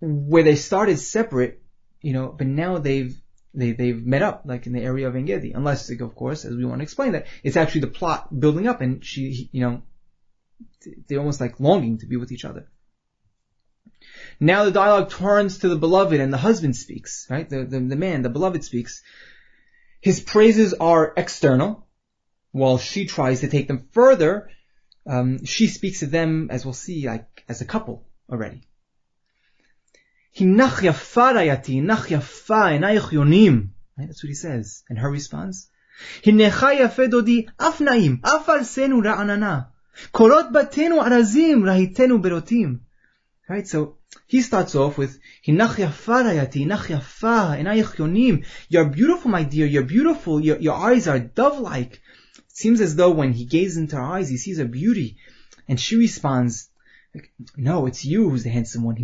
where 0.00 0.42
they 0.42 0.56
started 0.56 0.98
separate, 0.98 1.62
you 2.02 2.12
know, 2.12 2.34
but 2.36 2.48
now 2.48 2.78
they've 2.78 3.19
they, 3.52 3.72
they've 3.72 4.04
met 4.04 4.22
up, 4.22 4.42
like 4.44 4.66
in 4.66 4.72
the 4.72 4.82
area 4.82 5.08
of 5.08 5.16
Engedi. 5.16 5.52
Unless, 5.52 5.90
of 5.90 6.14
course, 6.14 6.44
as 6.44 6.54
we 6.54 6.64
want 6.64 6.80
to 6.80 6.82
explain 6.84 7.12
that, 7.12 7.26
it's 7.42 7.56
actually 7.56 7.82
the 7.82 7.88
plot 7.88 8.38
building 8.38 8.68
up 8.68 8.80
and 8.80 9.04
she, 9.04 9.48
you 9.52 9.60
know, 9.60 9.82
they're 11.08 11.18
almost 11.18 11.40
like 11.40 11.60
longing 11.60 11.98
to 11.98 12.06
be 12.06 12.16
with 12.16 12.32
each 12.32 12.44
other. 12.44 12.68
Now 14.38 14.64
the 14.64 14.70
dialogue 14.70 15.10
turns 15.10 15.58
to 15.58 15.68
the 15.68 15.76
beloved 15.76 16.20
and 16.20 16.32
the 16.32 16.38
husband 16.38 16.76
speaks, 16.76 17.26
right? 17.28 17.48
The, 17.48 17.64
the, 17.64 17.80
the 17.80 17.96
man, 17.96 18.22
the 18.22 18.30
beloved 18.30 18.64
speaks. 18.64 19.02
His 20.00 20.20
praises 20.20 20.72
are 20.74 21.12
external, 21.16 21.86
while 22.52 22.78
she 22.78 23.06
tries 23.06 23.40
to 23.40 23.48
take 23.48 23.68
them 23.68 23.88
further. 23.92 24.50
Um, 25.06 25.44
she 25.44 25.66
speaks 25.66 26.02
of 26.02 26.10
them, 26.10 26.48
as 26.50 26.64
we'll 26.64 26.74
see, 26.74 27.06
like 27.06 27.44
as 27.48 27.60
a 27.60 27.66
couple 27.66 28.06
already. 28.30 28.62
Hinach 30.36 30.82
yafa 30.82 31.32
rayati, 31.34 31.80
hinach 31.80 32.06
yafa, 32.08 32.78
enayich 32.78 33.10
yonim. 33.10 33.70
Right? 33.98 34.06
That's 34.06 34.22
what 34.22 34.28
he 34.28 34.34
says. 34.34 34.84
And 34.88 34.98
her 34.98 35.10
response? 35.10 35.68
Hinecha 36.22 36.78
yafe 36.78 37.10
dodi, 37.10 37.48
af 37.58 37.80
naim, 37.80 38.20
af 38.24 38.46
arsenu 38.46 39.02
ra'anana. 39.02 39.66
Korot 40.14 40.52
batenu 40.52 41.02
arazim, 41.02 41.62
rahitenu 41.62 42.22
berotim. 42.22 42.80
Right? 43.48 43.66
So, 43.66 43.96
he 44.26 44.40
starts 44.40 44.74
off 44.74 44.96
with, 44.96 45.18
Hinach 45.46 45.74
yafa 45.74 46.24
rayati, 46.24 46.64
hinach 46.64 46.86
yafa, 46.86 47.60
enayich 47.60 47.96
yonim. 47.96 48.46
You're 48.68 48.88
beautiful, 48.88 49.30
my 49.30 49.42
dear, 49.42 49.66
you're 49.66 49.82
beautiful, 49.82 50.40
your, 50.40 50.58
your 50.58 50.76
eyes 50.76 51.08
are 51.08 51.18
dove-like. 51.18 51.94
It 51.94 52.56
seems 52.56 52.80
as 52.80 52.96
though 52.96 53.10
when 53.10 53.32
he 53.32 53.44
gazes 53.44 53.76
into 53.76 53.96
her 53.96 54.02
eyes, 54.02 54.28
he 54.28 54.36
sees 54.36 54.58
her 54.58 54.64
beauty. 54.64 55.18
And 55.68 55.78
she 55.78 55.96
responds, 55.96 56.69
no, 57.56 57.86
it's 57.86 58.04
you 58.04 58.28
who's 58.30 58.44
the 58.44 58.50
handsome 58.50 58.84
one. 58.84 58.96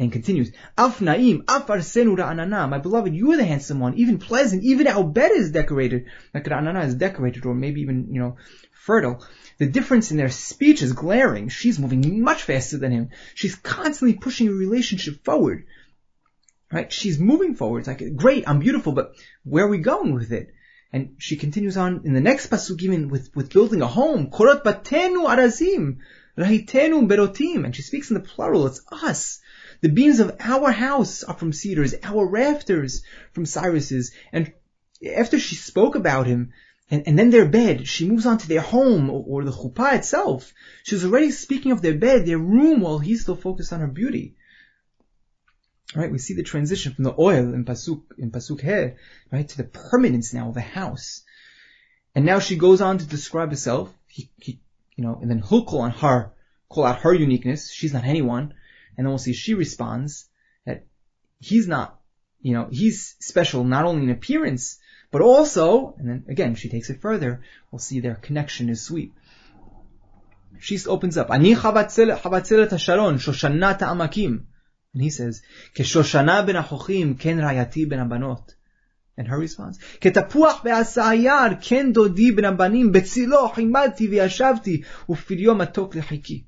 And 0.00 0.12
continues, 0.12 0.52
Af 0.76 1.00
na'im, 1.00 1.42
af 1.48 1.66
arsenu. 1.66 2.68
My 2.68 2.78
beloved, 2.78 3.14
you 3.14 3.32
are 3.32 3.36
the 3.36 3.44
handsome 3.44 3.80
one, 3.80 3.94
even 3.94 4.18
pleasant, 4.18 4.62
even 4.62 4.86
our 4.86 5.02
bed 5.02 5.32
is 5.32 5.50
decorated. 5.50 6.06
Like 6.32 6.44
ra'anana 6.44 6.86
is 6.86 6.94
decorated, 6.94 7.44
or 7.44 7.54
maybe 7.54 7.80
even, 7.80 8.14
you 8.14 8.20
know, 8.20 8.36
fertile. 8.72 9.24
The 9.58 9.66
difference 9.66 10.12
in 10.12 10.16
their 10.16 10.30
speech 10.30 10.82
is 10.82 10.92
glaring. 10.92 11.48
She's 11.48 11.80
moving 11.80 12.22
much 12.22 12.44
faster 12.44 12.78
than 12.78 12.92
him. 12.92 13.10
She's 13.34 13.56
constantly 13.56 14.16
pushing 14.16 14.48
a 14.48 14.52
relationship 14.52 15.24
forward. 15.24 15.66
Right? 16.72 16.92
She's 16.92 17.18
moving 17.18 17.56
forward. 17.56 17.80
It's 17.80 17.88
like, 17.88 18.14
great, 18.14 18.48
I'm 18.48 18.60
beautiful, 18.60 18.92
but 18.92 19.14
where 19.42 19.64
are 19.64 19.68
we 19.68 19.78
going 19.78 20.14
with 20.14 20.32
it? 20.32 20.54
And 20.92 21.16
she 21.18 21.36
continues 21.36 21.76
on 21.76 22.02
in 22.04 22.14
the 22.14 22.20
next 22.20 22.50
pasuk 22.50 22.80
even 22.82 23.08
with, 23.08 23.34
with 23.34 23.52
building 23.52 23.82
a 23.82 23.86
home. 23.86 24.30
Korot 24.30 24.62
batenu 24.62 25.26
arazim. 25.26 25.98
Rahitenu 26.38 27.08
berotim. 27.08 27.64
And 27.64 27.74
she 27.74 27.82
speaks 27.82 28.10
in 28.10 28.14
the 28.14 28.20
plural. 28.20 28.66
It's 28.66 28.80
us. 28.90 29.40
The 29.80 29.88
beams 29.88 30.20
of 30.20 30.36
our 30.40 30.70
house 30.70 31.22
are 31.24 31.36
from 31.36 31.52
cedars, 31.52 31.94
our 32.02 32.26
rafters 32.26 33.02
from 33.32 33.46
cypresses. 33.46 34.12
And 34.32 34.52
after 35.16 35.38
she 35.38 35.54
spoke 35.54 35.94
about 35.94 36.26
him, 36.26 36.52
and, 36.90 37.02
and 37.06 37.18
then 37.18 37.30
their 37.30 37.48
bed, 37.48 37.86
she 37.86 38.08
moves 38.08 38.24
on 38.24 38.38
to 38.38 38.48
their 38.48 38.62
home, 38.62 39.10
or, 39.10 39.22
or 39.26 39.44
the 39.44 39.52
chuppah 39.52 39.96
itself. 39.96 40.54
She's 40.84 41.04
already 41.04 41.30
speaking 41.30 41.72
of 41.72 41.82
their 41.82 41.94
bed, 41.94 42.24
their 42.24 42.38
room, 42.38 42.80
while 42.80 42.98
he's 42.98 43.22
still 43.22 43.36
focused 43.36 43.72
on 43.72 43.80
her 43.80 43.88
beauty. 43.88 44.36
Right, 45.94 46.10
we 46.10 46.18
see 46.18 46.34
the 46.34 46.42
transition 46.42 46.92
from 46.92 47.04
the 47.04 47.14
oil 47.18 47.54
in 47.54 47.64
pasuk 47.64 48.02
in 48.18 48.30
pasuk 48.30 48.60
he, 48.60 48.94
right, 49.32 49.48
to 49.48 49.56
the 49.56 49.64
permanence 49.64 50.34
now 50.34 50.48
of 50.48 50.54
the 50.54 50.60
house. 50.60 51.22
And 52.14 52.26
now 52.26 52.40
she 52.40 52.56
goes 52.56 52.80
on 52.80 52.98
to 52.98 53.06
describe 53.06 53.50
herself. 53.50 53.92
He, 54.06 54.30
he, 54.36 54.60
you 54.98 55.04
know, 55.04 55.16
and 55.22 55.30
then 55.30 55.40
he'll 55.48 55.64
call 55.64 55.82
on 55.82 55.92
her, 55.92 56.32
call 56.68 56.84
out 56.84 57.02
her 57.02 57.14
uniqueness. 57.14 57.70
She's 57.70 57.94
not 57.94 58.04
anyone. 58.04 58.52
And 58.96 59.06
then 59.06 59.10
we'll 59.10 59.18
see 59.18 59.32
she 59.32 59.54
responds 59.54 60.28
that 60.66 60.86
he's 61.38 61.68
not, 61.68 62.00
you 62.40 62.52
know, 62.52 62.66
he's 62.68 63.14
special 63.20 63.62
not 63.62 63.84
only 63.84 64.02
in 64.02 64.10
appearance, 64.10 64.80
but 65.12 65.22
also, 65.22 65.94
and 65.98 66.08
then 66.08 66.24
again, 66.28 66.56
she 66.56 66.68
takes 66.68 66.90
it 66.90 67.00
further, 67.00 67.42
we'll 67.70 67.78
see 67.78 68.00
their 68.00 68.16
connection 68.16 68.68
is 68.68 68.84
sweet. 68.84 69.12
She 70.58 70.76
opens 70.84 71.16
up, 71.16 71.30
Ani 71.30 71.54
chavatzelet 71.54 72.20
hasharon, 72.20 73.20
shoshanat 73.24 73.78
amakim. 73.78 74.46
And 74.94 75.02
he 75.02 75.10
says, 75.10 75.42
Keshoshana 75.76 76.44
ben 76.44 76.56
achochim, 76.56 77.20
ken 77.20 77.38
rayati 77.38 77.88
ben 77.88 78.00
abanot. 78.00 78.42
And 79.17 79.27
her 79.27 79.37
response, 79.37 79.77
כתפוח 80.01 80.61
בעשה 80.63 81.09
היער, 81.09 81.47
כן 81.61 81.93
דודי 81.93 82.31
בן 82.31 82.45
הבנים, 82.45 82.91
בצילו 82.91 83.49
חימדתי 83.49 84.07
וישבתי, 84.07 84.81
ופריו 85.09 85.55
מתוק 85.55 85.95
לחיקי. 85.95 86.43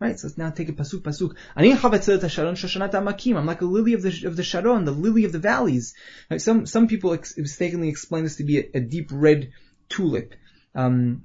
Right, 0.00 0.18
so 0.18 0.26
let's 0.26 0.36
now 0.36 0.50
take 0.50 0.68
a 0.68 0.72
pasuk 0.72 1.02
pasuk. 1.02 1.34
Ani 1.56 1.74
sharon 1.76 2.56
shoshanat 2.56 2.92
amakim. 2.92 3.36
I'm 3.36 3.46
like 3.46 3.62
a 3.62 3.64
lily 3.64 3.94
of 3.94 4.02
the 4.02 4.26
of 4.26 4.36
the 4.36 4.42
sharon, 4.42 4.84
the 4.84 4.90
lily 4.90 5.24
of 5.24 5.32
the 5.32 5.38
valleys. 5.38 5.94
Right, 6.30 6.40
some 6.40 6.66
some 6.66 6.88
people 6.88 7.14
ex- 7.14 7.38
mistakenly 7.38 7.88
explain 7.88 8.24
this 8.24 8.36
to 8.36 8.44
be 8.44 8.58
a, 8.58 8.70
a 8.74 8.80
deep 8.80 9.08
red 9.12 9.52
tulip, 9.88 10.34
um, 10.74 11.24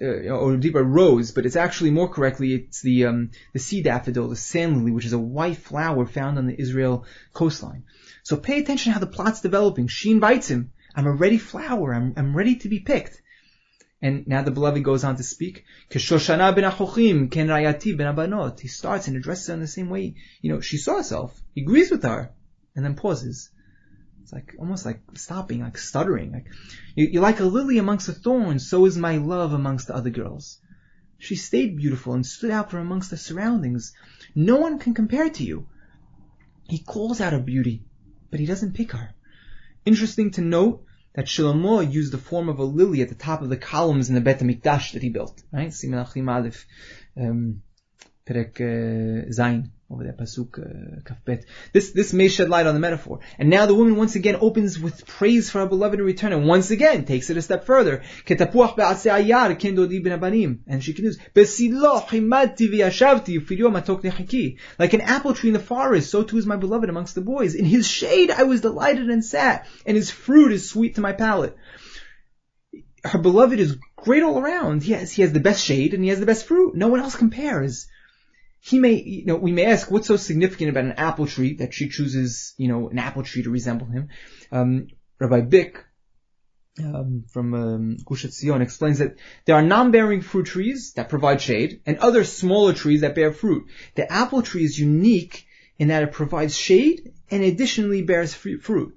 uh, 0.00 0.04
or 0.04 0.54
a 0.54 0.60
deeper 0.60 0.84
rose, 0.84 1.32
but 1.32 1.46
it's 1.46 1.56
actually 1.56 1.90
more 1.90 2.08
correctly 2.08 2.54
it's 2.54 2.82
the 2.82 3.06
um, 3.06 3.30
the 3.54 3.58
sea 3.58 3.82
daffodil, 3.82 4.28
the 4.28 4.36
sand 4.36 4.76
lily, 4.76 4.92
which 4.92 5.06
is 5.06 5.14
a 5.14 5.18
white 5.18 5.56
flower 5.56 6.04
found 6.06 6.38
on 6.38 6.46
the 6.46 6.60
Israel 6.60 7.06
coastline. 7.32 7.84
So 8.23 8.37
pay 8.37 8.59
attention 8.59 8.93
how 8.93 8.99
the 8.99 9.07
plot's 9.07 9.41
developing. 9.41 9.87
She 9.87 10.11
invites 10.11 10.49
him. 10.49 10.71
I'm 10.95 11.07
a 11.07 11.11
ready 11.11 11.37
flower. 11.37 11.93
I'm 11.93 12.13
I'm 12.17 12.35
ready 12.35 12.55
to 12.57 12.69
be 12.69 12.79
picked. 12.79 13.21
And 14.01 14.27
now 14.27 14.41
the 14.41 14.51
beloved 14.51 14.83
goes 14.83 15.05
on 15.05 15.15
to 15.15 15.23
speak. 15.23 15.63
Keshoshana 15.89 16.53
ben 16.53 16.65
achochim, 16.65 17.31
ken 17.31 17.47
ben 17.47 18.13
abanot. 18.13 18.59
He 18.59 18.67
starts 18.67 19.07
and 19.07 19.15
addresses 19.15 19.47
her 19.47 19.53
in 19.53 19.61
the 19.61 19.67
same 19.67 19.89
way. 19.89 20.15
You 20.41 20.53
know, 20.53 20.59
she 20.59 20.77
saw 20.77 20.97
herself. 20.97 21.41
He 21.55 21.61
agrees 21.61 21.89
with 21.89 22.03
her. 22.03 22.33
And 22.75 22.83
then 22.83 22.95
pauses. 22.95 23.49
It's 24.21 24.33
like, 24.33 24.55
almost 24.59 24.85
like 24.85 25.01
stopping, 25.13 25.61
like 25.61 25.77
stuttering. 25.77 26.31
Like, 26.31 26.47
you, 26.95 27.19
are 27.19 27.21
like 27.21 27.39
a 27.39 27.45
lily 27.45 27.77
amongst 27.77 28.07
the 28.07 28.13
thorns, 28.13 28.69
so 28.69 28.85
is 28.85 28.97
my 28.97 29.17
love 29.17 29.53
amongst 29.53 29.87
the 29.87 29.95
other 29.95 30.09
girls. 30.09 30.59
She 31.17 31.35
stayed 31.35 31.77
beautiful 31.77 32.13
and 32.13 32.25
stood 32.25 32.51
out 32.51 32.71
from 32.71 32.81
amongst 32.81 33.09
the 33.09 33.17
surroundings. 33.17 33.93
No 34.35 34.57
one 34.57 34.79
can 34.79 34.93
compare 34.93 35.29
to 35.29 35.43
you. 35.43 35.67
He 36.67 36.79
calls 36.79 37.21
out 37.21 37.33
her 37.33 37.39
beauty, 37.39 37.85
but 38.33 38.39
he 38.39 38.47
doesn't 38.47 38.73
pick 38.73 38.93
her. 38.93 39.13
Interesting 39.85 40.31
to 40.31 40.41
note 40.41 40.83
that 41.13 41.27
Shlomo 41.27 41.81
used 41.81 42.11
the 42.11 42.17
form 42.17 42.49
of 42.49 42.57
a 42.57 42.63
lily 42.63 43.03
at 43.03 43.09
the 43.09 43.13
top 43.13 43.43
of 43.43 43.49
the 43.49 43.57
columns 43.57 44.09
in 44.09 44.15
the 44.15 44.21
Bet 44.21 44.39
HaMikdash 44.39 44.93
that 44.93 45.03
he 45.03 45.09
built. 45.09 45.43
Right? 45.51 45.67
Siman 45.67 46.01
Achim 46.01 46.25
Uh, 48.29 48.35
over 49.89 50.05
there, 50.05 50.13
pasuk 50.13 50.57
uh, 50.57 51.01
kafbet. 51.01 51.43
This 51.73 51.91
this 51.91 52.13
may 52.13 52.29
shed 52.29 52.47
light 52.47 52.65
on 52.65 52.73
the 52.73 52.79
metaphor. 52.79 53.19
And 53.37 53.49
now 53.49 53.65
the 53.65 53.75
woman 53.75 53.97
once 53.97 54.15
again 54.15 54.37
opens 54.39 54.79
with 54.79 55.05
praise 55.05 55.49
for 55.49 55.59
her 55.59 55.65
beloved 55.65 55.99
in 55.99 56.05
return, 56.05 56.31
and 56.31 56.47
once 56.47 56.71
again 56.71 57.03
takes 57.03 57.29
it 57.29 57.35
a 57.35 57.41
step 57.41 57.65
further. 57.65 58.01
And 58.27 58.39
she 60.81 60.93
continues, 60.93 61.19
Like 64.79 64.93
an 64.93 65.01
apple 65.01 65.33
tree 65.33 65.49
in 65.49 65.53
the 65.53 65.59
forest, 65.59 66.09
so 66.09 66.23
too 66.23 66.37
is 66.37 66.45
my 66.45 66.55
beloved 66.55 66.89
amongst 66.89 67.15
the 67.15 67.21
boys. 67.21 67.55
In 67.55 67.65
his 67.65 67.85
shade 67.85 68.31
I 68.31 68.43
was 68.43 68.61
delighted 68.61 69.09
and 69.09 69.25
sat, 69.25 69.67
and 69.85 69.97
his 69.97 70.09
fruit 70.09 70.53
is 70.53 70.69
sweet 70.69 70.95
to 70.95 71.01
my 71.01 71.11
palate. 71.11 71.57
Her 73.03 73.19
beloved 73.19 73.59
is 73.59 73.75
great 73.97 74.23
all 74.23 74.39
around. 74.39 74.83
Yes, 74.83 75.11
he 75.11 75.23
has 75.23 75.33
the 75.33 75.41
best 75.41 75.61
shade 75.65 75.93
and 75.93 76.01
he 76.01 76.09
has 76.09 76.21
the 76.21 76.25
best 76.25 76.45
fruit. 76.47 76.73
No 76.73 76.87
one 76.87 77.01
else 77.01 77.17
compares. 77.17 77.87
He 78.65 78.79
may, 78.79 78.93
you 78.93 79.25
know, 79.25 79.35
we 79.35 79.51
may 79.51 79.65
ask 79.65 79.91
what's 79.91 80.07
so 80.07 80.15
significant 80.15 80.69
about 80.69 80.85
an 80.85 80.93
apple 80.93 81.27
tree 81.27 81.55
that 81.55 81.73
she 81.73 81.89
chooses, 81.89 82.53
you 82.57 82.69
know, 82.69 82.87
an 82.87 82.97
apple 82.97 83.21
tree 83.21 83.43
to 83.43 83.49
resemble 83.49 83.87
him. 83.87 84.07
Um, 84.53 84.87
Rabbi 85.19 85.41
Bick, 85.41 85.83
um, 86.79 87.25
from 87.29 87.53
um, 87.53 87.97
Gush 88.05 88.23
Etzion 88.25 88.61
explains 88.61 88.99
that 88.99 89.17
there 89.43 89.57
are 89.57 89.61
non-bearing 89.61 90.21
fruit 90.21 90.45
trees 90.45 90.93
that 90.93 91.09
provide 91.09 91.41
shade 91.41 91.81
and 91.85 91.97
other 91.97 92.23
smaller 92.23 92.71
trees 92.71 93.01
that 93.01 93.15
bear 93.15 93.33
fruit. 93.33 93.65
The 93.95 94.09
apple 94.09 94.41
tree 94.41 94.63
is 94.63 94.79
unique 94.79 95.45
in 95.77 95.89
that 95.89 96.03
it 96.03 96.13
provides 96.13 96.55
shade 96.55 97.11
and 97.29 97.43
additionally 97.43 98.01
bears 98.01 98.33
fruit. 98.33 98.95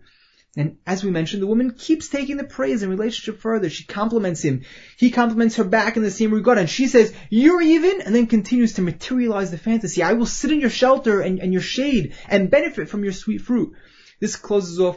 And 0.56 0.78
as 0.86 1.04
we 1.04 1.10
mentioned, 1.10 1.42
the 1.42 1.46
woman 1.46 1.72
keeps 1.72 2.08
taking 2.08 2.38
the 2.38 2.44
praise 2.44 2.82
and 2.82 2.90
relationship 2.90 3.40
further. 3.40 3.68
She 3.68 3.84
compliments 3.84 4.40
him. 4.40 4.62
He 4.96 5.10
compliments 5.10 5.56
her 5.56 5.64
back 5.64 5.98
in 5.98 6.02
the 6.02 6.10
same 6.10 6.32
regard. 6.32 6.56
And 6.56 6.68
she 6.68 6.88
says, 6.88 7.12
you're 7.28 7.60
even, 7.60 8.00
and 8.00 8.14
then 8.14 8.26
continues 8.26 8.74
to 8.74 8.82
materialize 8.82 9.50
the 9.50 9.58
fantasy. 9.58 10.02
I 10.02 10.14
will 10.14 10.24
sit 10.24 10.50
in 10.50 10.60
your 10.60 10.70
shelter 10.70 11.20
and, 11.20 11.40
and 11.40 11.52
your 11.52 11.60
shade 11.60 12.14
and 12.26 12.50
benefit 12.50 12.88
from 12.88 13.04
your 13.04 13.12
sweet 13.12 13.42
fruit. 13.42 13.74
This 14.18 14.36
closes 14.36 14.80
off, 14.80 14.96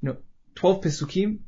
you 0.00 0.08
know, 0.08 0.16
12 0.54 0.80
Pesukim. 0.80 1.40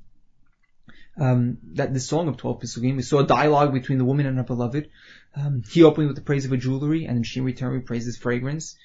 Um, 1.19 1.59
that 1.75 1.93
the 1.93 2.01
song 2.01 2.29
of 2.29 2.37
12 2.37 2.61
Pesukim. 2.61 2.97
We 2.97 3.03
saw 3.03 3.21
a 3.21 3.27
dialogue 3.27 3.73
between 3.73 3.99
the 3.99 4.05
woman 4.05 4.27
and 4.27 4.37
her 4.37 4.45
beloved. 4.45 4.91
Um, 5.35 5.63
he 5.71 5.83
opened 5.83 6.07
with 6.07 6.17
the 6.17 6.23
praise 6.23 6.45
of 6.45 6.51
her 6.51 6.57
jewelry, 6.59 7.05
and 7.07 7.17
then 7.17 7.23
she 7.23 7.41
in 7.41 7.47
return 7.47 7.83
praises 7.83 8.17
fragrance. 8.19 8.77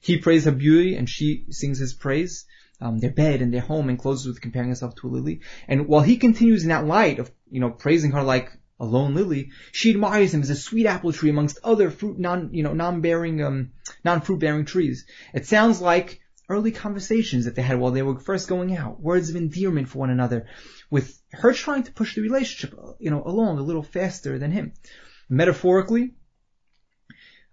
He 0.00 0.18
praised 0.18 0.46
her 0.46 0.52
beauty, 0.52 0.96
and 0.96 1.08
she 1.08 1.46
sings 1.50 1.78
his 1.78 1.94
praise 1.94 2.44
um, 2.80 2.98
their 2.98 3.10
bed 3.10 3.42
and 3.42 3.52
their 3.52 3.60
home 3.60 3.88
and 3.88 3.98
closes 3.98 4.26
with 4.26 4.40
comparing 4.40 4.68
herself 4.68 4.94
to 4.96 5.08
a 5.08 5.10
lily. 5.10 5.40
And 5.68 5.86
while 5.86 6.02
he 6.02 6.16
continues 6.16 6.62
in 6.62 6.68
that 6.68 6.86
light 6.86 7.18
of, 7.18 7.30
you 7.50 7.60
know, 7.60 7.70
praising 7.70 8.12
her 8.12 8.22
like 8.22 8.50
a 8.78 8.84
lone 8.84 9.14
lily, 9.14 9.50
she 9.72 9.90
admires 9.90 10.34
him 10.34 10.42
as 10.42 10.50
a 10.50 10.56
sweet 10.56 10.86
apple 10.86 11.12
tree 11.12 11.30
amongst 11.30 11.58
other 11.64 11.90
fruit, 11.90 12.18
non, 12.18 12.50
you 12.52 12.62
know, 12.62 12.74
non-bearing, 12.74 13.42
um, 13.42 13.72
non-fruit 14.04 14.38
bearing 14.38 14.64
trees. 14.64 15.06
It 15.32 15.46
sounds 15.46 15.80
like 15.80 16.20
early 16.48 16.70
conversations 16.70 17.46
that 17.46 17.54
they 17.54 17.62
had 17.62 17.78
while 17.78 17.90
they 17.90 18.02
were 18.02 18.20
first 18.20 18.48
going 18.48 18.76
out, 18.76 19.00
words 19.00 19.30
of 19.30 19.36
endearment 19.36 19.88
for 19.88 19.98
one 19.98 20.10
another, 20.10 20.46
with 20.90 21.20
her 21.32 21.52
trying 21.52 21.82
to 21.84 21.92
push 21.92 22.14
the 22.14 22.20
relationship, 22.20 22.78
you 22.98 23.10
know, 23.10 23.22
along 23.24 23.58
a 23.58 23.62
little 23.62 23.82
faster 23.82 24.38
than 24.38 24.52
him. 24.52 24.72
Metaphorically, 25.28 26.14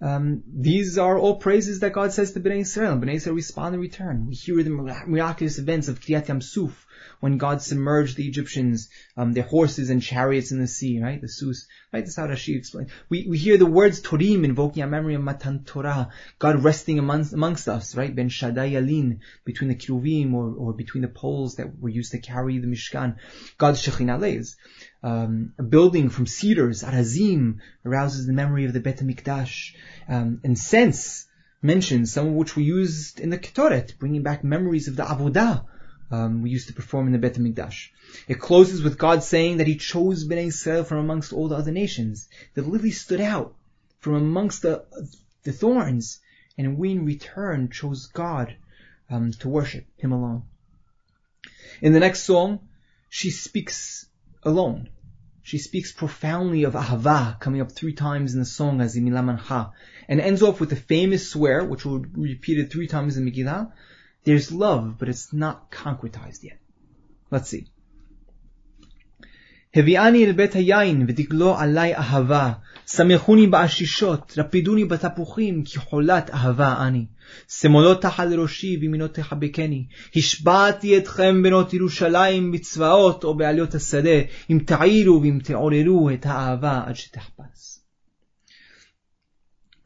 um, 0.02 0.44
these 0.48 0.98
are 0.98 1.18
all 1.18 1.38
praises 1.38 1.80
that 1.80 1.94
God 1.94 2.12
says 2.12 2.34
to 2.34 2.40
Bnei 2.40 2.62
Israel. 2.62 2.98
Bnei 2.98 3.16
Israel 3.16 3.36
respond 3.36 3.76
in 3.76 3.82
return. 3.82 4.28
We 4.28 4.36
hear 4.36 4.62
the 4.64 4.70
miraculous 5.08 5.60
events 5.60 5.88
of 5.88 6.00
Kriyat 6.02 6.28
Yam 6.28 6.42
Suf, 6.42 6.86
when 7.20 7.38
God 7.38 7.62
submerged 7.62 8.18
the 8.18 8.28
Egyptians, 8.28 8.90
um, 9.16 9.34
their 9.34 9.44
horses 9.44 9.90
and 9.90 10.02
chariots 10.02 10.52
in 10.52 10.60
the 10.60 10.68
sea, 10.68 11.02
right? 11.02 11.22
The 11.22 11.28
Sus, 11.28 11.68
right? 11.92 12.02
That's 12.02 12.16
how 12.16 12.28
Rashi 12.28 12.58
explained. 12.58 12.90
We, 13.10 13.28
we 13.30 13.38
hear 13.38 13.58
the 13.58 13.66
words 13.66 14.02
Torim 14.02 14.44
invoking 14.44 14.84
a 14.84 14.88
memory 14.88 15.16
of 15.16 15.22
Matan 15.22 15.64
Torah, 15.64 16.10
God 16.40 16.64
resting 16.64 17.00
amongst, 17.00 17.34
amongst 17.34 17.68
us, 17.68 17.96
right? 17.96 18.14
Ben 18.14 18.30
Shaddai 18.30 18.72
Yalin, 18.72 19.20
between 19.46 19.70
the 19.70 19.76
Kiruvim 19.76 20.34
or, 20.34 20.54
or 20.54 20.74
between 20.74 21.02
the 21.02 21.08
poles 21.08 21.56
that 21.56 21.80
were 21.80 21.90
used 21.90 22.12
to 22.12 22.20
carry 22.20 22.58
the 22.58 22.68
Mishkan. 22.68 23.16
God's 23.58 23.82
Shekhinah 23.82 24.20
lays. 24.20 24.58
Um, 25.02 25.54
a 25.58 25.64
building 25.64 26.10
from 26.10 26.26
cedars, 26.28 26.84
Arazim, 26.84 27.60
arouses 27.86 28.26
the 28.26 28.34
memory 28.34 28.66
of 28.66 28.74
the 28.74 28.80
Bet 28.80 29.00
HaMikdash. 29.00 29.76
Um, 30.08 30.42
and 30.44 30.58
sense 30.58 31.28
mentions, 31.62 32.12
some 32.12 32.28
of 32.28 32.34
which 32.34 32.56
were 32.56 32.62
used 32.62 33.20
in 33.20 33.30
the 33.30 33.38
Ketoret, 33.38 33.98
bringing 33.98 34.24
back 34.24 34.44
memories 34.44 34.88
of 34.88 34.96
the 34.96 35.04
Avodah 35.04 35.66
um, 36.12 36.42
we 36.42 36.50
used 36.50 36.68
to 36.68 36.74
perform 36.74 37.08
in 37.08 37.14
the 37.14 37.20
Bet 37.20 37.36
HaMikdash. 37.36 37.90
It 38.28 38.40
closes 38.40 38.84
with 38.84 38.98
God 38.98 39.24
saying 39.24 39.58
that 39.58 39.68
He 39.68 39.78
chose 39.78 40.28
Bnei 40.28 40.86
from 40.86 41.00
amongst 41.00 41.34
all 41.34 41.48
the 41.48 41.56
other 41.56 41.72
nations. 41.72 42.28
The 42.54 42.62
lily 42.62 42.92
stood 42.92 43.22
out 43.22 43.56
from 44.00 44.16
amongst 44.16 44.62
the, 44.62 44.86
the 45.44 45.52
thorns, 45.52 46.20
and 46.58 46.78
we 46.78 46.92
in 46.92 47.06
return 47.06 47.70
chose 47.70 48.08
God 48.08 48.56
um, 49.10 49.32
to 49.40 49.50
worship 49.50 49.86
Him 49.98 50.12
alone. 50.12 50.44
In 51.82 51.94
the 51.94 52.00
next 52.00 52.24
song, 52.24 52.68
she 53.10 53.30
speaks 53.30 54.06
alone. 54.44 54.90
She 55.42 55.58
speaks 55.58 55.92
profoundly 55.92 56.64
of 56.64 56.74
Ahava, 56.74 57.40
coming 57.40 57.60
up 57.60 57.72
three 57.72 57.94
times 57.94 58.34
in 58.34 58.40
the 58.40 58.46
song 58.46 58.80
as 58.80 58.96
Milah 58.96 59.26
Mancha, 59.26 59.72
and 60.08 60.22
ends 60.22 60.42
off 60.42 60.60
with 60.60 60.70
the 60.70 60.78
famous 60.78 61.30
swear, 61.30 61.66
which 61.66 61.86
will 61.86 62.00
be 62.00 62.22
repeated 62.22 62.72
three 62.72 62.88
times 62.88 63.18
in 63.18 63.26
Megillah. 63.26 63.72
There's 64.25 64.53
love, 64.53 64.99
but 64.99 65.09
it's 65.09 65.33
not 65.33 65.71
concretized 65.71 66.43
yet. 66.45 66.59
Let's 67.31 67.49
see. 67.49 67.65
הביאני 69.75 70.25
אל 70.25 70.33
בית 70.33 70.55
היין 70.55 71.05
ותגלו 71.09 71.59
עלי 71.59 71.95
אהבה, 71.95 72.53
שמחוני 72.87 73.47
בעשישות, 73.47 74.35
רפידוני 74.39 74.85
בתפוחים, 74.85 75.65
כי 75.65 75.79
חולת 75.79 76.31
אהבה 76.31 76.87
אני. 76.87 77.07
שמאלות 77.49 78.03
תחת 78.03 78.27
לראשי 78.27 78.77
וימינו 78.81 79.09
תחבקני. 79.09 79.87
השבעתי 80.17 80.99
אתכם 80.99 81.43
בנות 81.43 81.75
ירושלים 81.75 82.53
בצבאות 82.53 83.25
או 83.25 83.37
בעליות 83.37 83.75
השדה, 83.75 84.21
אם 84.51 84.59
תעירו 84.67 85.23
ואם 85.23 85.39
תעוררו 85.45 86.11
את 86.11 86.27
האהבה 86.27 86.83
עד 86.87 86.97
שתחפש. 86.97 87.79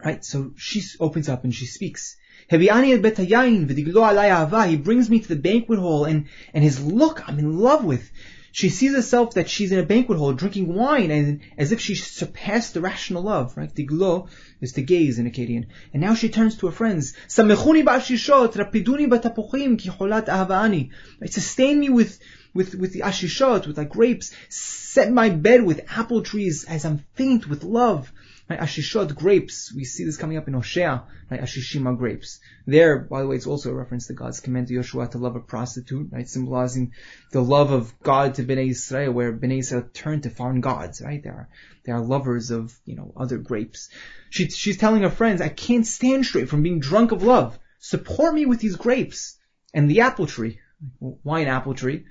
Right, 0.03 0.25
so 0.25 0.38
she 0.57 0.81
opens 1.01 1.29
up 1.29 1.44
and 1.44 1.55
she 1.55 1.66
speaks. 1.66 2.16
Heviani 2.51 2.93
el 2.93 2.99
betayayin 2.99 3.67
v'diglo 3.67 4.03
ahava. 4.03 4.69
He 4.69 4.77
brings 4.77 5.10
me 5.10 5.19
to 5.19 5.27
the 5.27 5.36
banquet 5.36 5.79
hall 5.79 6.05
and, 6.05 6.25
and 6.53 6.63
his 6.63 6.81
look 6.83 7.27
I'm 7.27 7.39
in 7.39 7.57
love 7.57 7.83
with. 7.83 8.10
She 8.53 8.69
sees 8.69 8.95
herself 8.95 9.36
that 9.36 9.49
she's 9.49 9.71
in 9.71 9.77
a 9.77 9.83
banquet 9.83 10.17
hall 10.17 10.33
drinking 10.33 10.73
wine 10.73 11.12
and 11.12 11.41
as 11.60 11.71
if 11.71 11.79
she 11.79 11.93
surpassed 11.93 12.73
the 12.73 12.81
rational 12.81 13.21
love, 13.21 13.55
right? 13.55 13.71
Diglo 13.71 14.29
is 14.62 14.71
to 14.71 14.81
gaze 14.81 15.19
in 15.19 15.29
Akkadian. 15.29 15.67
And 15.93 16.01
now 16.01 16.15
she 16.15 16.29
turns 16.29 16.57
to 16.57 16.65
her 16.65 16.71
friends. 16.71 17.13
Samechuni 17.27 17.83
ba'ashishot, 17.83 18.53
rapiduni 18.53 19.07
batapuchim 19.07 19.77
ki 19.77 19.89
cholat 19.89 20.25
ahavani. 20.25 20.89
Right? 21.21 21.31
Sustain 21.31 21.79
me 21.79 21.89
with, 21.89 22.17
with, 22.55 22.73
with 22.73 22.93
the 22.93 23.01
ashishot, 23.01 23.67
with 23.67 23.77
like 23.77 23.89
grapes. 23.89 24.33
Set 24.49 25.12
my 25.12 25.29
bed 25.29 25.63
with 25.63 25.86
apple 25.95 26.23
trees 26.23 26.63
as 26.63 26.83
I'm 26.83 27.05
faint 27.13 27.47
with 27.47 27.63
love. 27.63 28.12
Right? 28.49 28.60
Ashishot 28.60 29.15
grapes. 29.15 29.73
We 29.73 29.83
see 29.83 30.05
this 30.05 30.17
coming 30.17 30.38
up 30.38 30.47
in 30.47 30.53
Hosea. 30.53 31.03
Right? 31.29 31.41
Ashishima 31.41 31.97
grapes. 31.97 32.39
There, 32.65 32.99
by 32.99 33.21
the 33.21 33.27
way, 33.27 33.36
it's 33.36 33.47
also 33.47 33.71
a 33.71 33.73
reference 33.73 34.07
to 34.07 34.13
God's 34.13 34.39
command 34.39 34.67
to 34.67 34.75
Hoshea 34.75 35.07
to 35.12 35.17
love 35.17 35.36
a 35.36 35.39
prostitute, 35.39 36.10
right? 36.12 36.27
Symbolizing 36.27 36.93
the 37.31 37.41
love 37.41 37.71
of 37.71 37.93
God 38.01 38.36
to 38.36 38.43
Bnei 38.43 38.69
Israel, 38.69 39.12
where 39.12 39.33
Bnei 39.33 39.60
Israel 39.60 39.89
turned 39.93 40.23
to 40.23 40.29
foreign 40.29 40.62
gods, 40.62 41.01
right? 41.01 41.21
They 41.21 41.29
are, 41.29 41.49
they 41.86 41.91
are 41.91 42.01
lovers 42.01 42.51
of, 42.51 42.77
you 42.86 42.95
know, 42.95 43.13
other 43.17 43.38
grapes. 43.38 43.89
She, 44.29 44.49
she's 44.49 44.77
telling 44.77 45.03
her 45.03 45.10
friends, 45.10 45.41
I 45.41 45.49
can't 45.49 45.86
stand 45.86 46.25
straight 46.25 46.49
from 46.49 46.63
being 46.63 46.79
drunk 46.79 47.12
of 47.12 47.23
love. 47.23 47.60
Support 47.79 48.33
me 48.33 48.45
with 48.45 48.60
these 48.60 48.75
grapes 48.75 49.38
and 49.73 49.89
the 49.89 50.01
apple 50.01 50.27
tree. 50.27 50.60
Why 50.99 51.41
an 51.41 51.47
apple 51.47 51.73
tree? 51.73 52.05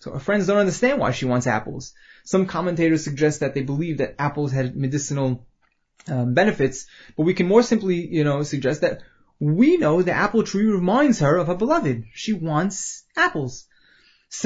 So 0.00 0.12
her 0.12 0.20
friends 0.20 0.46
don't 0.46 0.58
understand 0.58 1.00
why 1.00 1.10
she 1.10 1.24
wants 1.24 1.46
apples. 1.46 1.92
Some 2.24 2.46
commentators 2.46 3.02
suggest 3.02 3.40
that 3.40 3.54
they 3.54 3.62
believe 3.62 3.98
that 3.98 4.14
apples 4.18 4.52
had 4.52 4.76
medicinal 4.76 5.46
um, 6.07 6.33
benefits, 6.33 6.87
but 7.15 7.23
we 7.23 7.33
can 7.33 7.47
more 7.47 7.63
simply, 7.63 8.07
you 8.07 8.23
know, 8.23 8.43
suggest 8.43 8.81
that 8.81 9.01
we 9.39 9.77
know 9.77 10.01
the 10.01 10.11
apple 10.11 10.43
tree 10.43 10.65
reminds 10.65 11.19
her 11.19 11.37
of 11.37 11.47
her 11.47 11.55
beloved. 11.55 12.03
She 12.13 12.33
wants 12.33 13.03
apples. 13.15 13.65
His 14.31 14.45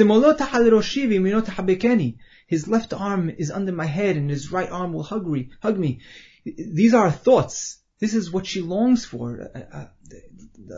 left 2.68 2.92
arm 2.92 3.30
is 3.30 3.50
under 3.50 3.72
my 3.72 3.86
head 3.86 4.16
and 4.16 4.30
his 4.30 4.52
right 4.52 4.70
arm 4.70 4.92
will 4.92 5.02
hug 5.02 5.26
me. 5.26 5.50
Hug 5.62 5.78
me. 5.78 6.00
These 6.44 6.94
are 6.94 7.10
thoughts. 7.10 7.78
This 8.00 8.14
is 8.14 8.30
what 8.30 8.46
she 8.46 8.60
longs 8.60 9.04
for. 9.04 9.50
A, 9.54 9.58
a, 9.58 9.90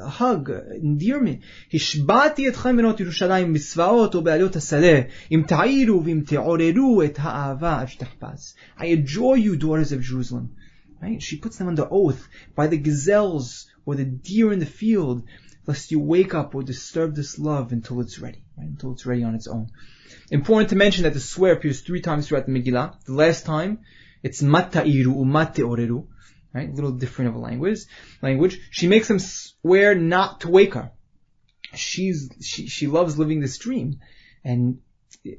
a 0.05 0.09
hug, 0.09 0.51
endearment. 0.51 1.41
השבעתי 1.75 2.49
אתכם 2.49 2.77
בנות 2.77 3.01
ירושלים 3.01 3.53
בצבאות 3.53 4.15
ובעליות 4.15 4.57
השדה, 4.57 5.01
אם 5.33 5.43
תעירו 5.47 6.05
ואם 6.05 6.23
תעוררו 6.27 7.03
את 7.03 7.19
האהבה 7.19 7.81
עד 7.81 7.89
שתחפש. 7.89 8.55
I 8.79 8.83
adjure 8.83 9.37
you, 9.37 9.57
daughters 9.57 9.93
of 9.93 10.01
Jerusalem. 10.01 10.49
Right? 11.02 11.22
She 11.22 11.38
puts 11.38 11.58
them 11.58 11.68
under 11.68 11.88
oath 11.90 12.28
by 12.56 12.68
the 12.68 12.78
gazelles 12.78 13.68
or 13.86 13.96
the 13.96 14.06
deer 14.06 14.52
in 14.52 14.60
the 14.60 14.66
field, 14.66 15.24
lest 15.68 15.92
you 15.92 16.00
wake 16.00 16.34
up 16.34 16.56
or 16.56 16.64
disturb 16.64 17.16
this 17.16 17.38
love 17.38 17.72
until 17.72 18.02
it's 18.02 18.20
ready, 18.20 18.44
right? 18.58 18.68
Until 18.68 18.94
it's 18.94 19.06
ready 19.06 19.24
on 19.24 19.36
its 19.36 19.48
own. 19.48 19.70
Important 20.32 20.70
to 20.70 20.76
mention 20.76 21.04
that 21.04 21.14
the 21.14 21.20
swear 21.20 21.54
appears 21.54 21.82
three 21.82 22.02
times 22.02 22.28
throughout 22.28 22.46
the 22.46 22.52
Megillah. 22.52 23.04
The 23.06 23.14
last 23.14 23.46
time, 23.46 23.80
it's 24.24 24.42
mata'iru 24.42 25.16
umate 25.16 25.58
oreru, 25.58 26.08
right? 26.54 26.70
A 26.70 26.74
little 26.74 26.94
different 26.94 27.30
of 27.30 27.36
a 27.36 27.40
language. 27.40 27.80
Language. 28.22 28.60
She 28.72 28.88
makes 28.88 29.08
them 29.08 29.20
swear 29.20 29.94
not 29.96 30.42
to 30.42 30.50
wake 30.50 30.74
her. 30.74 30.92
She's 31.74 32.30
she 32.42 32.68
she 32.68 32.88
loves 32.88 33.20
living 33.20 33.42
this 33.42 33.58
dream, 33.58 34.00
and 34.44 34.80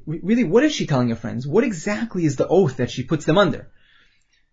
really, 0.05 0.43
what 0.43 0.63
is 0.63 0.73
she 0.73 0.85
telling 0.85 1.09
her 1.09 1.15
friends? 1.15 1.47
What 1.47 1.63
exactly 1.63 2.25
is 2.25 2.35
the 2.35 2.47
oath 2.47 2.77
that 2.77 2.91
she 2.91 3.03
puts 3.03 3.25
them 3.25 3.39
under? 3.39 3.71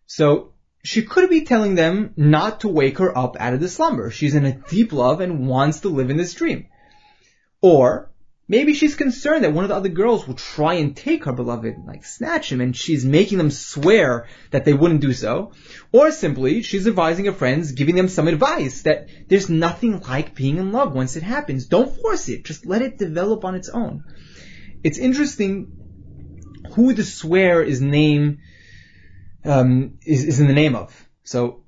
So 0.07 0.54
she 0.85 1.03
could 1.03 1.29
be 1.31 1.45
telling 1.45 1.75
them 1.75 2.13
not 2.17 2.61
to 2.61 2.69
wake 2.69 2.99
her 2.99 3.17
up 3.17 3.37
out 3.41 3.55
of 3.55 3.61
the 3.61 3.69
slumber. 3.69 4.11
She's 4.11 4.35
in 4.35 4.45
a 4.45 4.59
deep 4.69 4.93
love 4.93 5.21
and 5.21 5.49
wants 5.49 5.81
to 5.81 5.89
live 5.89 6.11
in 6.11 6.17
this 6.17 6.35
dream. 6.35 6.67
Or 7.61 8.11
Maybe 8.47 8.75
she's 8.75 8.95
concerned 8.95 9.43
that 9.43 9.55
one 9.55 9.65
of 9.65 9.71
the 9.71 9.77
other 9.77 9.89
girls 9.89 10.27
will 10.27 10.35
try 10.35 10.75
and 10.75 10.95
take 10.95 11.25
her 11.25 11.33
beloved, 11.33 11.77
like 11.87 12.05
snatch 12.05 12.53
him, 12.53 12.61
and 12.61 12.77
she's 12.77 13.03
making 13.03 13.39
them 13.39 13.51
swear 13.51 14.27
that 14.51 14.67
they 14.67 14.75
wouldn't 14.75 15.01
do 15.01 15.15
so. 15.15 15.53
Or 15.93 16.11
simply, 16.11 16.61
she's 16.61 16.87
advising 16.87 17.25
her 17.25 17.33
friends, 17.33 17.73
giving 17.73 17.95
them 17.95 18.09
some 18.09 18.29
advice 18.29 18.83
that 18.83 19.09
there's 19.29 19.49
nothing 19.49 20.01
like 20.01 20.35
being 20.35 20.59
in 20.59 20.73
love 20.73 20.93
once 20.93 21.17
it 21.17 21.23
happens. 21.23 21.67
Don't 21.67 21.97
force 21.97 22.29
it. 22.29 22.45
Just 22.45 22.67
let 22.67 22.83
it 22.83 22.99
develop 22.99 23.47
on 23.47 23.55
its 23.55 23.71
own. 23.71 24.05
It's 24.83 24.99
interesting 24.99 25.73
who 26.73 26.93
the 26.93 27.05
swear 27.05 27.63
is 27.63 27.81
name, 27.81 28.41
um, 29.45 29.99
is, 30.05 30.25
is 30.25 30.41
in 30.41 30.47
the 30.47 30.55
name 30.55 30.75
of. 30.75 31.09
So, 31.23 31.65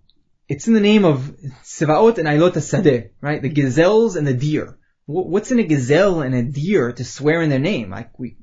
it's 0.48 0.68
in 0.68 0.74
the 0.74 0.80
name 0.80 1.04
of 1.04 1.36
Sevaot 1.64 2.18
and 2.18 2.28
Ailot 2.28 2.54
Sadeh, 2.54 3.10
right? 3.20 3.42
The 3.42 3.48
gazelles 3.48 4.16
and 4.16 4.26
the 4.26 4.34
deer 4.34 4.78
what's 5.06 5.52
in 5.52 5.60
a 5.60 5.64
gazelle 5.64 6.20
and 6.20 6.34
a 6.34 6.42
deer 6.42 6.92
to 6.92 7.04
swear 7.04 7.40
in 7.40 7.50
their 7.50 7.60
name? 7.60 7.90
Like 7.90 8.18
we, 8.18 8.36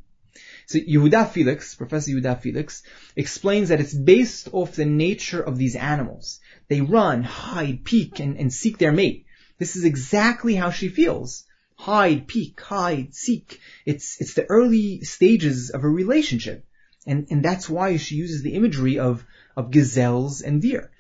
so 0.66 0.80
Yehuda 0.80 1.30
Felix, 1.30 1.76
Professor 1.76 2.12
Yehuda 2.12 2.42
Felix, 2.42 2.84
explains 3.16 3.70
that 3.70 3.82
it's 3.82 3.94
based 3.94 4.50
off 4.54 4.76
the 4.76 4.86
nature 4.86 5.42
of 5.42 5.58
these 5.58 5.76
animals. 5.76 6.40
They 6.70 6.82
run, 6.82 7.24
hide, 7.24 7.84
peek, 7.84 8.20
and, 8.20 8.38
and 8.38 8.52
seek 8.52 8.78
their 8.78 8.94
mate. 8.94 9.26
This 9.60 9.76
is 9.76 9.84
exactly 9.84 10.56
how 10.56 10.72
she 10.72 10.88
feels. 10.88 11.46
Hide, 11.76 12.28
peek, 12.28 12.60
hide, 12.62 13.14
seek. 13.14 13.60
It's, 13.86 14.22
it's 14.22 14.36
the 14.36 14.46
early 14.46 15.02
stages 15.02 15.70
of 15.70 15.84
a 15.84 15.90
relationship. 15.90 16.66
And, 17.06 17.28
and 17.30 17.44
that's 17.44 17.70
why 17.70 17.98
she 17.98 18.16
uses 18.16 18.42
the 18.42 18.54
imagery 18.54 19.00
of, 19.00 19.26
of 19.58 19.72
gazelles 19.72 20.42
and 20.42 20.62
deer. 20.62 20.92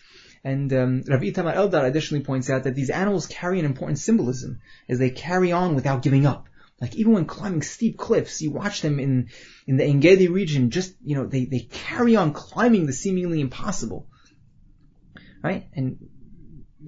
And 0.43 0.73
um, 0.73 1.03
Rav 1.07 1.21
Itamar 1.21 1.55
Eldar 1.55 1.85
additionally 1.85 2.23
points 2.23 2.49
out 2.49 2.63
that 2.63 2.75
these 2.75 2.89
animals 2.89 3.27
carry 3.27 3.59
an 3.59 3.65
important 3.65 3.99
symbolism 3.99 4.59
as 4.89 4.99
they 4.99 5.09
carry 5.09 5.53
on 5.53 5.75
without 5.75 6.01
giving 6.01 6.25
up. 6.25 6.49
Like 6.81 6.95
even 6.97 7.13
when 7.13 7.25
climbing 7.25 7.61
steep 7.61 7.97
cliffs, 7.97 8.41
you 8.41 8.51
watch 8.51 8.81
them 8.81 8.99
in 8.99 9.29
in 9.67 9.77
the 9.77 9.85
Engedi 9.85 10.27
region. 10.27 10.69
Just 10.69 10.93
you 11.01 11.15
know, 11.15 11.25
they 11.25 11.45
they 11.45 11.59
carry 11.59 12.17
on 12.17 12.33
climbing 12.33 12.87
the 12.87 12.91
seemingly 12.91 13.39
impossible, 13.39 14.09
right? 15.41 15.67
And 15.73 16.09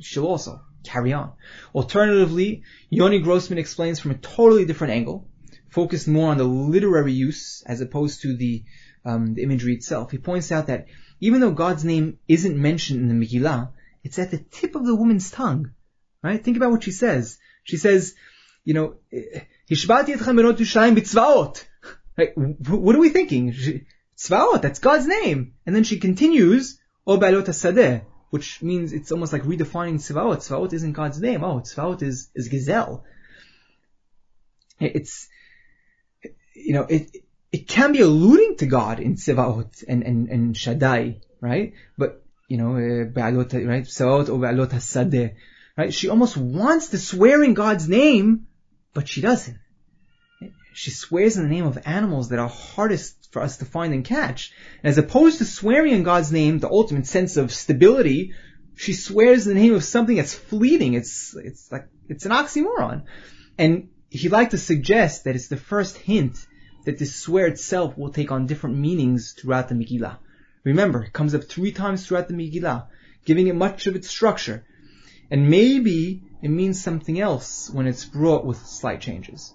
she'll 0.01 0.27
also 0.27 0.59
carry 0.83 1.13
on. 1.13 1.31
Alternatively, 1.73 2.63
Yoni 2.89 3.19
Grossman 3.19 3.57
explains 3.57 3.99
from 3.99 4.11
a 4.11 4.17
totally 4.17 4.65
different 4.65 4.93
angle, 4.93 5.29
focused 5.69 6.09
more 6.09 6.31
on 6.31 6.37
the 6.37 6.43
literary 6.43 7.13
use 7.13 7.63
as 7.65 7.79
opposed 7.79 8.21
to 8.23 8.35
the 8.35 8.65
um, 9.05 9.33
the 9.35 9.43
imagery 9.43 9.75
itself. 9.75 10.11
He 10.11 10.17
points 10.17 10.51
out 10.51 10.67
that 10.67 10.87
even 11.19 11.39
though 11.39 11.51
God's 11.51 11.85
name 11.85 12.19
isn't 12.27 12.57
mentioned 12.57 12.99
in 12.99 13.07
the 13.19 13.25
Megillah, 13.25 13.69
it's 14.03 14.19
at 14.19 14.31
the 14.31 14.37
tip 14.37 14.75
of 14.75 14.85
the 14.85 14.95
woman's 14.95 15.31
tongue. 15.31 15.71
Right? 16.21 16.43
Think 16.43 16.57
about 16.57 16.71
what 16.71 16.83
she 16.83 16.91
says. 16.91 17.37
She 17.63 17.77
says, 17.77 18.15
you 18.63 18.73
know, 18.73 18.95
Hishbati 19.13 20.15
etchem 20.15 20.35
benot 20.39 20.57
Yerushalayim 20.57 20.95
b'tzvaot. 20.97 21.63
Right? 22.17 22.31
What 22.37 22.95
are 22.95 22.99
we 22.99 23.09
thinking? 23.09 23.53
Tzvaot, 24.17 24.61
that's 24.61 24.79
God's 24.79 25.05
name. 25.05 25.55
And 25.65 25.75
then 25.75 25.83
she 25.83 25.99
continues, 25.99 26.79
O 27.05 27.17
ba'alot 27.17 27.45
sadeh, 27.45 28.05
which 28.29 28.61
means 28.61 28.93
it's 28.93 29.11
almost 29.11 29.33
like 29.33 29.43
redefining 29.43 29.95
tzvaot. 29.95 30.37
Tzvaot 30.37 30.71
isn't 30.71 30.93
God's 30.93 31.19
name. 31.19 31.43
Oh, 31.43 31.59
tzvaot 31.59 32.01
is, 32.01 32.29
is 32.33 32.47
gazelle. 32.47 33.03
It's, 34.79 35.27
you 36.53 36.73
know, 36.73 36.83
it, 36.83 37.11
it 37.55 37.69
can 37.69 37.93
be 37.93 38.01
alluding 38.01 38.57
to 38.57 38.65
God 38.65 38.99
in 38.99 39.15
Tsevaot 39.15 39.85
and, 39.87 40.03
and, 40.03 40.27
and 40.27 40.57
Shaddai, 40.57 41.21
right? 41.39 41.71
But, 41.97 42.21
you 42.49 42.57
know, 42.57 42.71
uh, 42.75 43.05
Ba'alot, 43.17 43.53
right? 43.65 43.85
Tsevaot 43.85 44.27
or 44.27 44.39
Ba'alot 44.39 44.71
HaSadeh, 44.71 45.35
right? 45.77 45.93
She 45.93 46.09
almost 46.09 46.35
wants 46.35 46.89
to 46.89 46.97
swear 46.97 47.41
in 47.41 47.53
God's 47.53 47.87
name, 47.87 48.47
but 48.93 49.07
she 49.07 49.21
doesn't. 49.21 49.57
She 50.73 50.91
swears 50.91 51.37
in 51.37 51.43
the 51.43 51.49
name 51.49 51.65
of 51.65 51.79
animals 51.85 52.27
that 52.27 52.39
are 52.39 52.49
hardest 52.49 53.31
for 53.31 53.41
us 53.41 53.55
to 53.59 53.65
find 53.65 53.93
and 53.93 54.03
catch. 54.03 54.51
And 54.83 54.89
as 54.89 54.97
opposed 54.97 55.37
to 55.37 55.45
swearing 55.45 55.93
in 55.93 56.03
God's 56.03 56.33
name, 56.33 56.59
the 56.59 56.67
ultimate 56.69 57.07
sense 57.07 57.37
of 57.37 57.53
stability, 57.53 58.33
she 58.75 58.91
swears 58.91 59.47
in 59.47 59.55
the 59.55 59.61
name 59.61 59.75
of 59.75 59.85
something 59.85 60.17
that's 60.17 60.33
fleeting. 60.33 60.95
It's, 60.95 61.33
it's 61.37 61.71
like, 61.71 61.87
it's 62.09 62.25
an 62.25 62.33
oxymoron. 62.33 63.03
And 63.57 63.91
he'd 64.09 64.33
like 64.33 64.49
to 64.49 64.57
suggest 64.57 65.23
that 65.23 65.35
it's 65.35 65.47
the 65.47 65.55
first 65.55 65.97
hint 65.97 66.45
that 66.85 66.97
this 66.97 67.15
swear 67.15 67.47
itself 67.47 67.97
will 67.97 68.11
take 68.11 68.31
on 68.31 68.47
different 68.47 68.77
meanings 68.77 69.33
throughout 69.33 69.69
the 69.69 69.75
Megillah. 69.75 70.17
Remember, 70.63 71.03
it 71.03 71.13
comes 71.13 71.35
up 71.35 71.43
three 71.43 71.71
times 71.71 72.05
throughout 72.05 72.27
the 72.27 72.33
Megillah, 72.33 72.87
giving 73.25 73.47
it 73.47 73.55
much 73.55 73.87
of 73.87 73.95
its 73.95 74.09
structure. 74.09 74.65
And 75.29 75.49
maybe 75.49 76.23
it 76.41 76.49
means 76.49 76.81
something 76.81 77.19
else 77.19 77.69
when 77.69 77.87
it's 77.87 78.05
brought 78.05 78.45
with 78.45 78.65
slight 78.65 79.01
changes. 79.01 79.53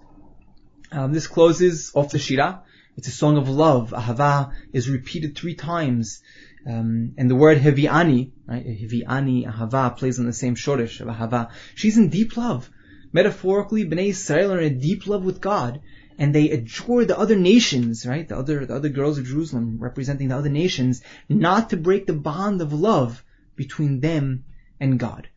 Um, 0.93 1.13
this 1.13 1.29
closes 1.29 1.93
off 1.95 2.11
the 2.11 2.19
Shira. 2.19 2.63
It's 2.97 3.09
a 3.09 3.13
song 3.13 3.37
of 3.37 3.49
love. 3.49 3.91
Ahava 3.91 4.53
is 4.73 4.91
repeated 4.91 5.37
three 5.37 5.55
times. 5.55 6.23
Um, 6.67 7.15
and 7.17 7.31
the 7.31 7.37
word 7.37 7.59
Hevi'ani, 7.59 8.33
right? 8.47 8.67
Hevi'ani, 8.67 9.47
Ahava 9.47 9.97
plays 9.97 10.19
on 10.19 10.27
the 10.27 10.33
same 10.33 10.57
shorish 10.57 11.01
of 11.01 11.07
Ahava. 11.07 11.51
She's 11.77 11.97
in 11.97 12.09
deep 12.09 12.37
love. 12.37 12.69
Metaphorically, 13.13 13.85
Bnei 13.85 14.09
Israel 14.09 14.53
are 14.53 14.61
in 14.61 14.81
deep 14.81 15.07
love 15.07 15.25
with 15.25 15.41
God 15.41 15.81
and 16.21 16.35
they 16.35 16.51
adjure 16.51 17.07
the 17.07 17.19
other 17.19 17.35
nations, 17.35 18.07
right? 18.07 18.29
The 18.29 18.37
other, 18.37 18.67
the 18.67 18.75
other 18.75 18.91
girls 18.91 19.17
of 19.17 19.25
Jerusalem 19.25 19.79
representing 19.81 20.29
the 20.29 20.37
other 20.37 20.51
nations, 20.51 21.03
not 21.31 21.71
to 21.71 21.79
break 21.79 22.07
the 22.07 22.13
bond 22.13 22.61
of 22.61 22.75
love 22.75 23.25
between 23.57 24.01
them 24.01 24.45
and 24.79 25.01
God. 25.01 25.29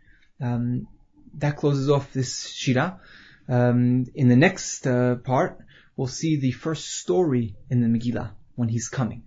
Um, 0.41 0.87
that 1.35 1.55
closes 1.55 1.89
off 1.89 2.11
this 2.11 2.49
Shira. 2.49 2.99
Um, 3.47 4.07
in 4.13 4.27
the 4.27 4.35
next 4.35 4.85
uh, 4.85 5.15
part, 5.15 5.57
we'll 5.95 6.07
see 6.07 6.35
the 6.35 6.51
first 6.51 6.85
story 6.97 7.55
in 7.69 7.79
the 7.79 7.87
Megillah 7.87 8.31
when 8.55 8.67
he's 8.67 8.89
coming. 8.89 9.23